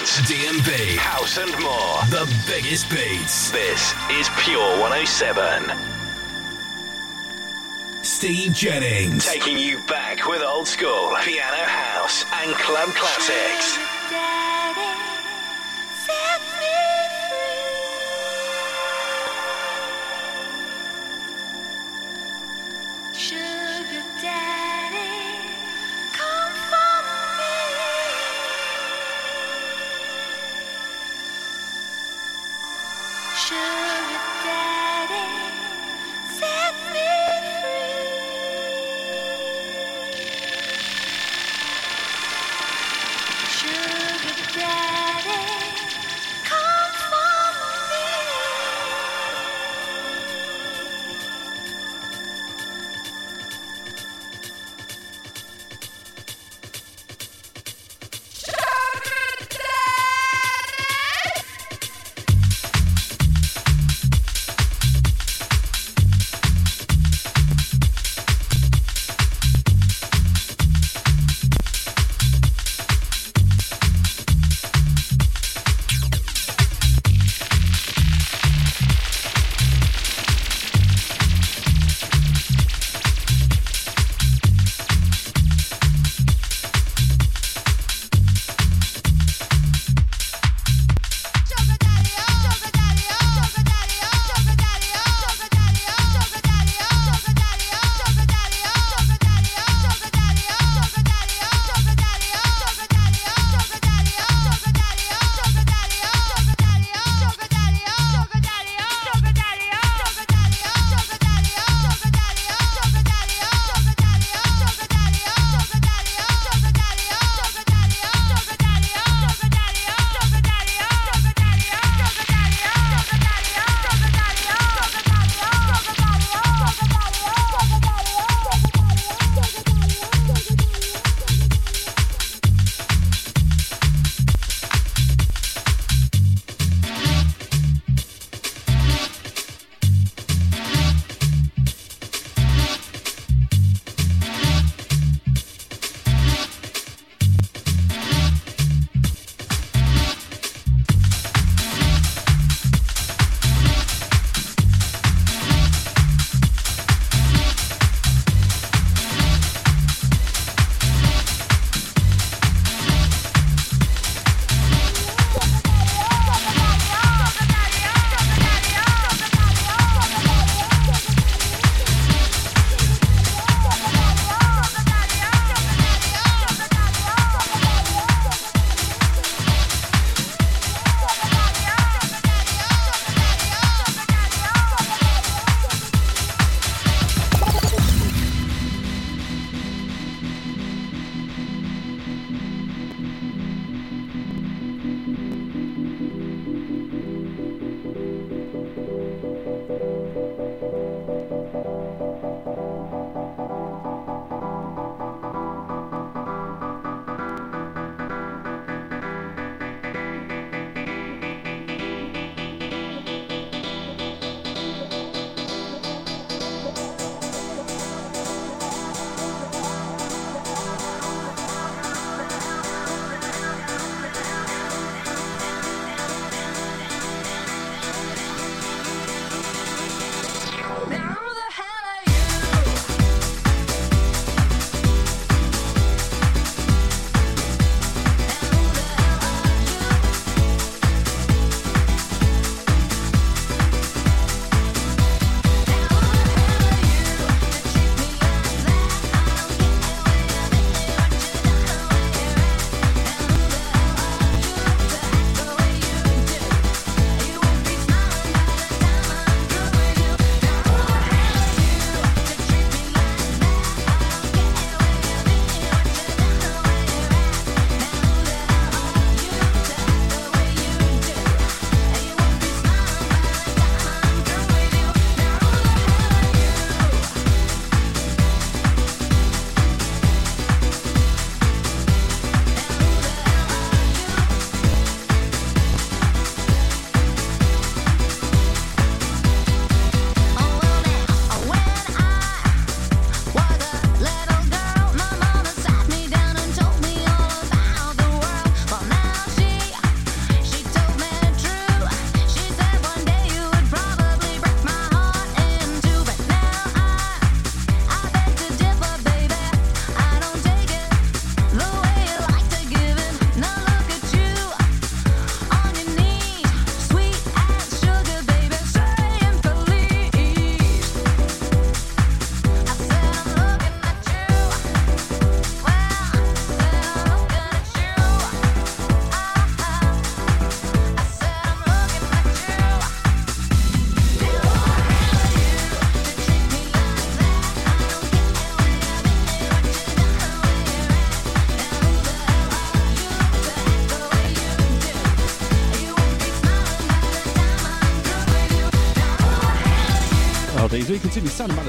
Dance, 0.04 0.20
DMB, 0.30 0.96
house, 0.96 1.38
and 1.38 1.50
more. 1.62 2.02
The 2.10 2.30
biggest 2.46 2.90
beats. 2.90 3.50
This 3.50 3.94
is 4.10 4.28
Pure 4.38 4.78
107. 4.80 5.72
Steve 8.02 8.52
Jennings 8.52 9.24
taking 9.24 9.56
you 9.56 9.78
back 9.86 10.26
with 10.26 10.42
old 10.42 10.68
school 10.68 11.16
piano 11.22 11.64
house 11.64 12.24
and 12.42 12.52
club 12.56 12.90
classics. 12.90 13.93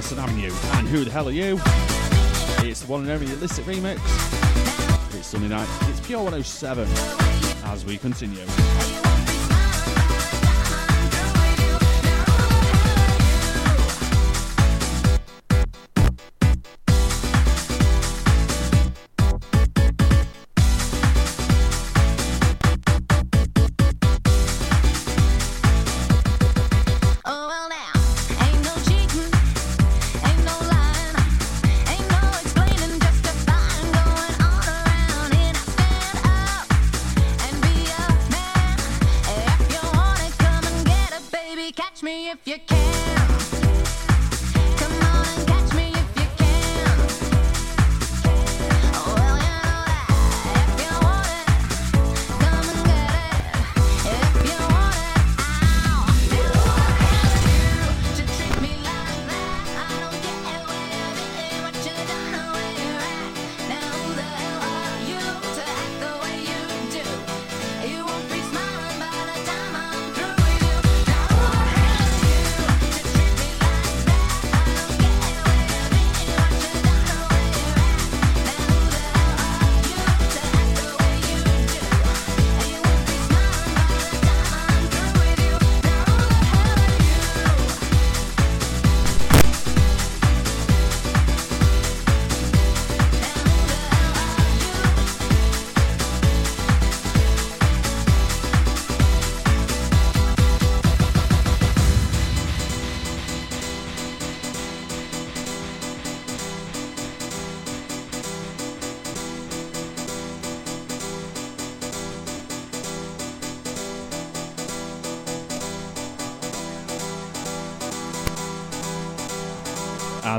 Madison 0.05 0.19
Avenue. 0.19 0.51
And 0.77 0.87
who 0.87 1.03
the 1.03 1.09
hell 1.09 1.27
are 1.27 1.31
you? 1.31 1.59
It's 2.59 2.81
the 2.81 2.87
one 2.87 3.01
and 3.01 3.09
only 3.09 3.25
Illicit 3.25 3.65
Remix. 3.65 3.97
It's 5.15 5.25
Sunday 5.25 5.47
night. 5.47 5.67
It's 5.89 5.99
Pure 6.05 6.21
107 6.21 6.87
as 7.65 7.85
we 7.85 7.97
continue. 7.97 8.45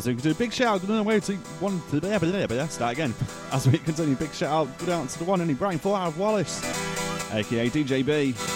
So 0.06 0.12
we 0.12 0.14
can 0.18 0.22
do 0.22 0.30
a 0.30 0.34
big 0.34 0.52
shout 0.52 0.82
out. 0.84 0.88
No, 0.88 1.02
wait, 1.02 1.24
to 1.24 1.34
one. 1.58 1.82
Start 2.68 2.92
again. 2.92 3.12
As 3.50 3.66
we 3.66 3.76
continue, 3.76 4.14
big 4.14 4.32
shout 4.32 4.52
out. 4.52 4.78
Good 4.78 4.90
out 4.90 5.08
to 5.08 5.18
the 5.18 5.24
one 5.24 5.40
only 5.40 5.54
he 5.54 5.58
brain, 5.58 5.80
out 5.96 6.06
of 6.06 6.16
Wallace, 6.16 6.62
aka 7.32 7.68
DJB. 7.68 8.55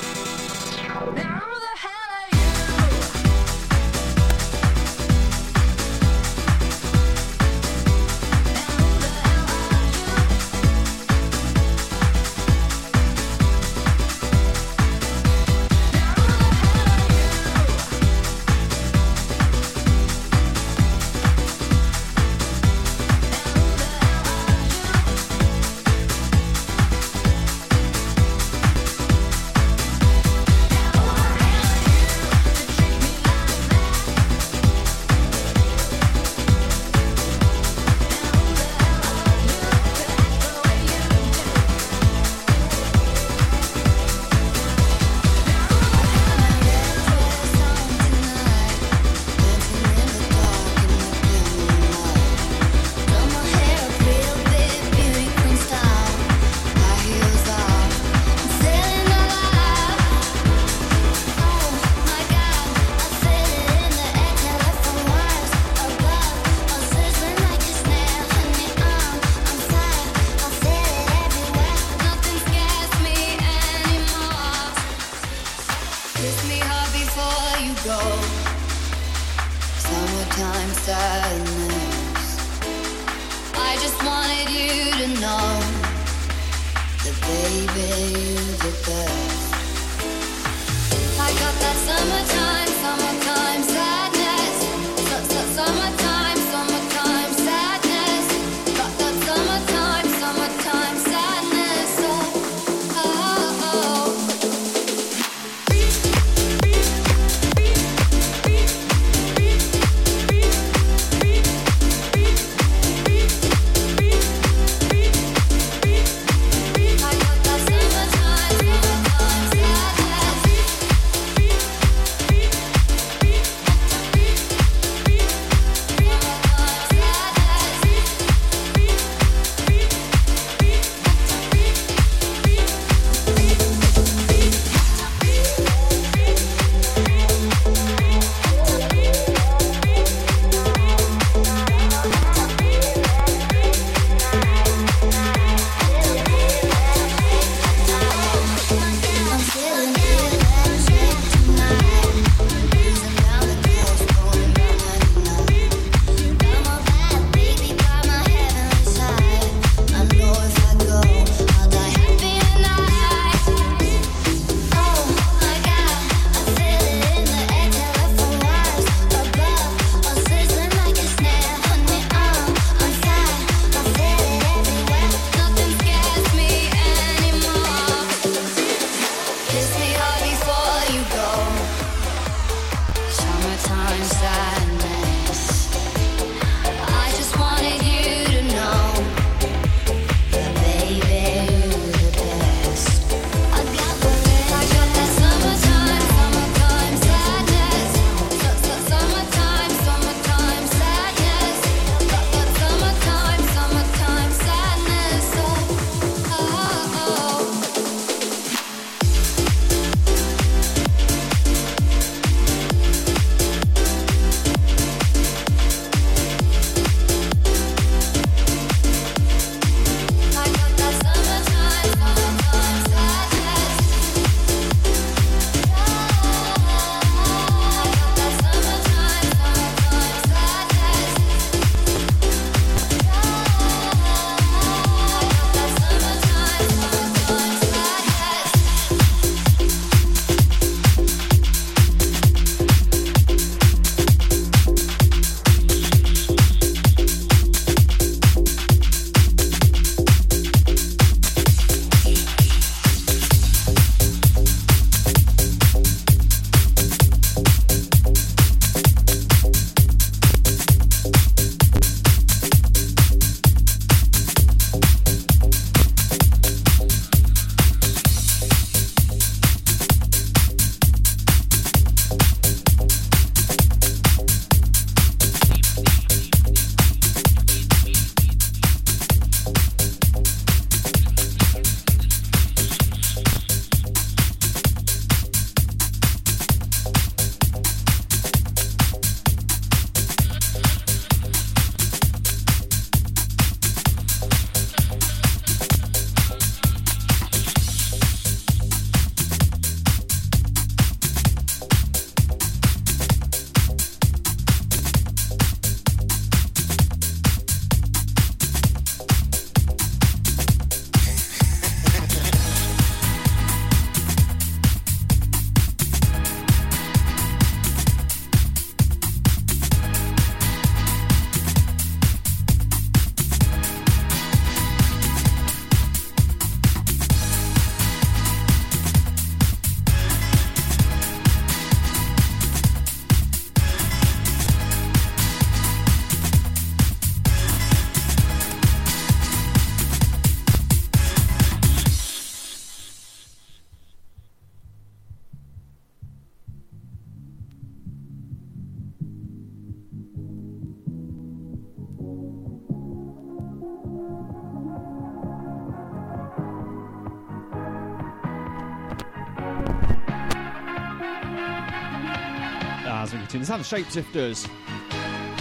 Shapeshifters. 363.70 364.50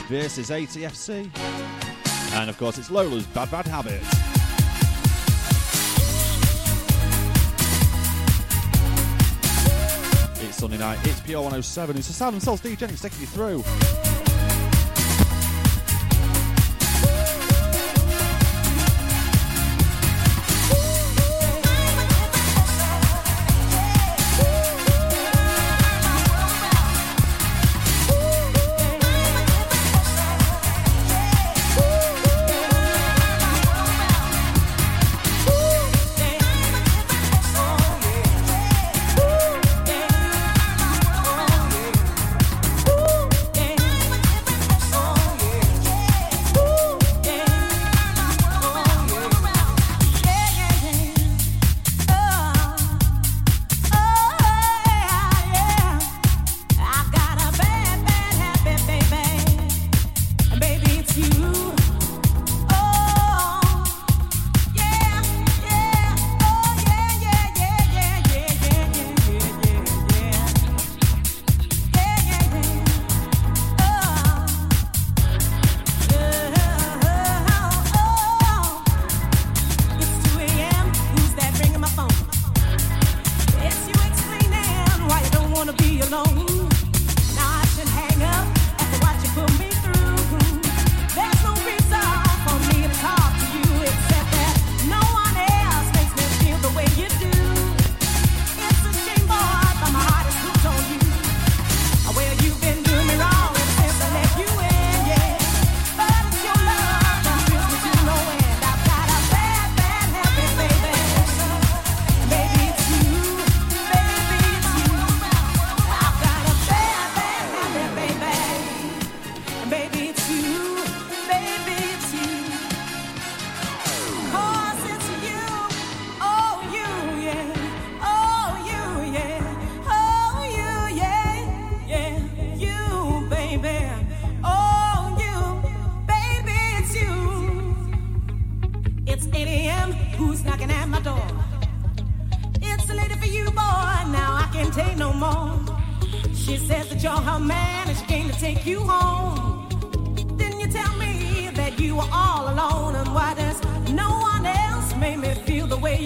This 0.07 0.37
is 0.37 0.51
ATFC. 0.51 1.27
And 2.35 2.47
of 2.47 2.59
course, 2.59 2.77
it's 2.77 2.91
Lola's 2.91 3.25
Bad 3.25 3.49
Bad 3.49 3.65
Habit. 3.65 4.01
It's 10.47 10.57
Sunday 10.57 10.77
night, 10.77 10.99
it's 11.07 11.21
PR 11.21 11.37
107. 11.37 11.97
It's 11.97 12.05
the 12.05 12.13
Sound 12.13 12.33
and 12.33 12.43
Souls 12.43 12.61
DJing, 12.61 13.01
taking 13.01 13.19
you 13.19 13.25
through. 13.25 13.63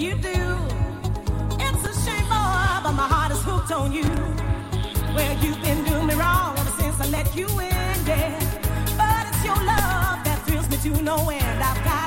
You 0.04 0.14
do? 0.16 0.40
It's 1.66 1.82
a 1.90 1.94
shame, 2.04 2.28
boy, 2.28 2.74
but 2.84 2.92
my 2.92 3.08
heart 3.08 3.32
is 3.32 3.42
hooked 3.42 3.72
on 3.72 3.90
you. 3.90 4.10
Well, 5.14 5.34
you've 5.42 5.62
been 5.62 5.82
doing 5.84 6.06
me 6.06 6.14
wrong 6.14 6.58
ever 6.58 6.74
since 6.78 7.00
I 7.00 7.06
let 7.08 7.34
you 7.34 7.48
in, 7.48 7.96
yeah. 8.06 8.38
But 9.00 9.22
it's 9.28 9.42
your 9.48 9.56
love 9.56 10.18
that 10.26 10.42
thrills 10.46 10.68
me 10.68 10.76
to 10.84 11.02
no 11.02 11.16
end. 11.30 11.62
I've 11.62 11.82
got 11.84 12.03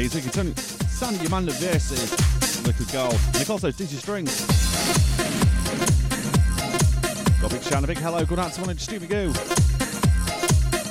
Well, 0.00 0.06
indeed, 0.06 0.24
we 0.24 0.30
can 0.30 0.54
turn 0.54 0.56
Sandy 0.56 1.26
Amanda 1.26 1.52
versus 1.52 2.66
Liquid 2.66 2.90
Gold. 2.90 3.20
Nick 3.34 3.50
also 3.50 3.70
Dizzy 3.70 3.98
Strings. 3.98 4.46
Got 7.42 7.52
a 7.52 7.54
big 7.54 7.62
shout 7.62 7.84
a 7.84 7.86
big 7.86 7.98
hello. 7.98 8.24
Good 8.24 8.38
out 8.38 8.50
to 8.54 8.62
one 8.62 8.70
of 8.70 8.80
Stevie 8.80 9.06
Goo. 9.06 9.30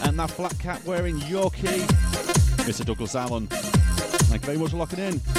And 0.04 0.20
that 0.20 0.30
flat 0.30 0.56
cap 0.60 0.86
wearing 0.86 1.18
Yorkie, 1.22 1.88
Mr. 2.68 2.86
Douglas 2.86 3.16
Allen. 3.16 3.48
Thank 3.48 4.44
you 4.44 4.46
very 4.46 4.60
much 4.60 4.70
for 4.70 4.78
locking 4.78 5.00
in. 5.00 5.39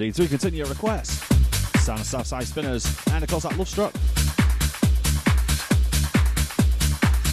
Indeed. 0.00 0.16
So 0.16 0.26
continue 0.26 0.60
your 0.60 0.66
requests. 0.66 1.18
Sound 1.84 2.00
of 2.00 2.06
Southside 2.06 2.46
Spinners. 2.46 2.86
And 3.12 3.22
of 3.22 3.28
course 3.28 3.42
that 3.42 3.52
Luvstruck. 3.52 3.92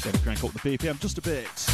Gonna 0.04 0.18
crank 0.18 0.44
up 0.44 0.52
the 0.52 0.78
BPM 0.78 1.00
just 1.00 1.18
a 1.18 1.22
bit. 1.22 1.67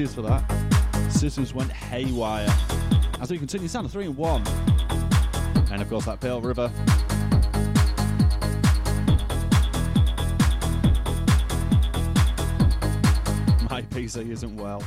Apologies 0.00 0.14
for 0.14 0.22
that. 0.22 1.12
Systems 1.12 1.52
went 1.52 1.70
haywire. 1.70 2.48
As 3.20 3.30
we 3.30 3.38
continue, 3.38 3.68
sound 3.68 3.84
of 3.84 3.92
three 3.92 4.06
and 4.06 4.16
one. 4.16 4.42
And 5.70 5.82
of 5.82 5.88
course, 5.90 6.06
that 6.06 6.20
Pale 6.20 6.40
River. 6.40 6.70
My 13.68 13.82
PC 13.82 14.30
isn't 14.30 14.56
well. 14.56 14.82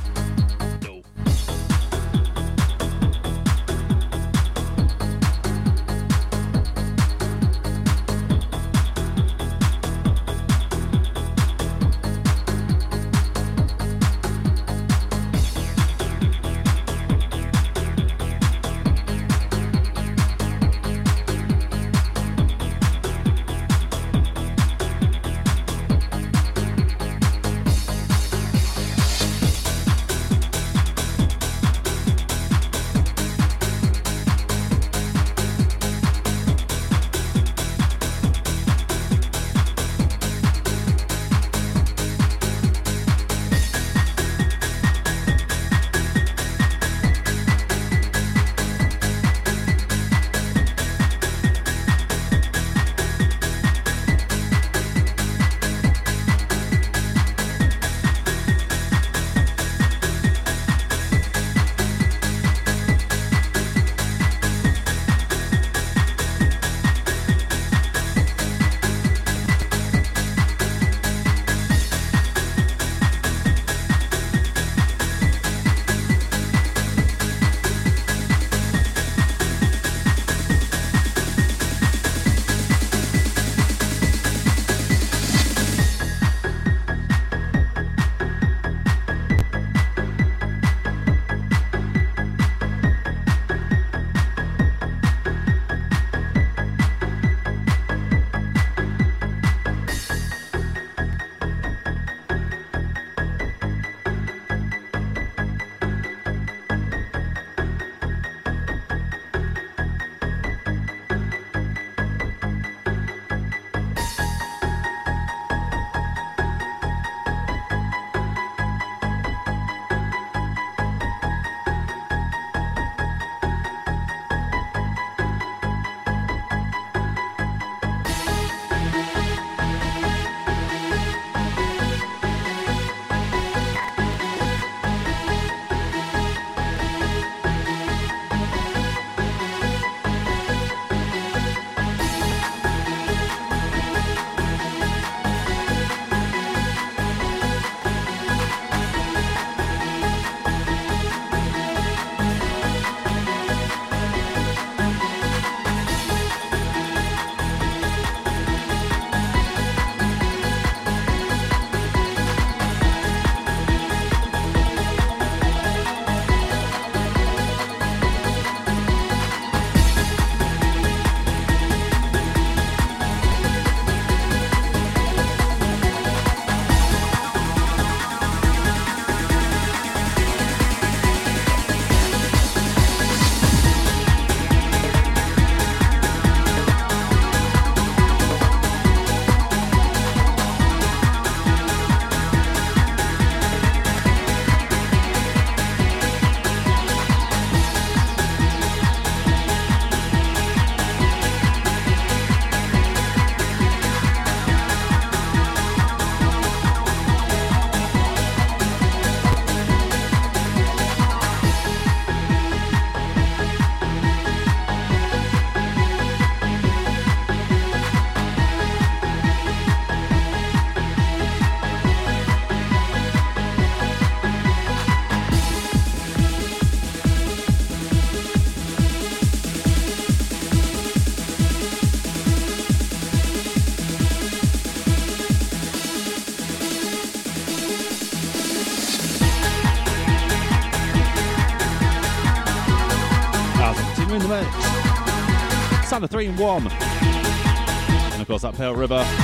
Sound 245.94 246.02
of 246.02 246.10
three 246.10 246.26
in 246.26 246.36
one. 246.36 246.66
And 246.66 248.20
of 248.20 248.26
course, 248.26 248.42
that 248.42 248.56
Pale 248.56 248.74
River. 248.74 249.23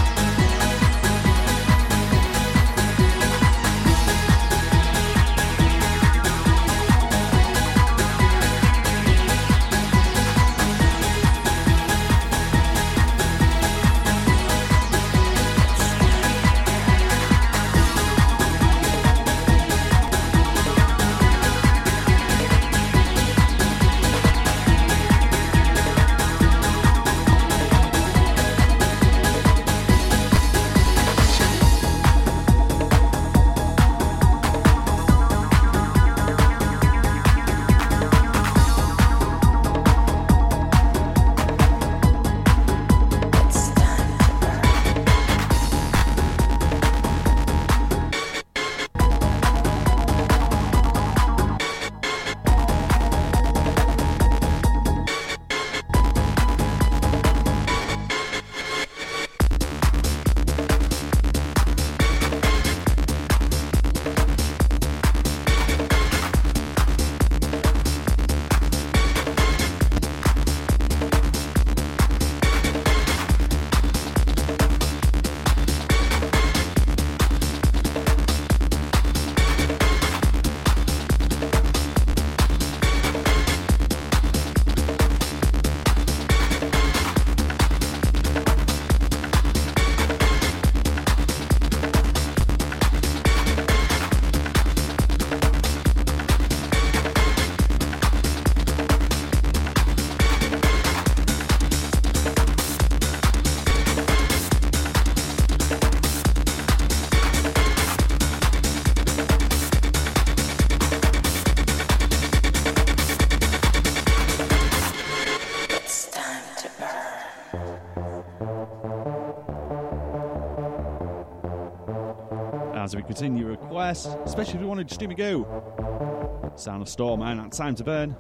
Requests, 123.81 124.15
especially 124.27 124.55
if 124.57 124.61
you 124.61 124.67
want 124.69 124.87
to 124.87 124.99
do 124.99 125.09
me 125.09 125.15
go. 125.15 126.53
Sound 126.55 126.83
of 126.83 126.89
Storm 126.89 127.23
and 127.23 127.51
time 127.51 127.75
to 127.77 127.85
burn. 127.85 128.15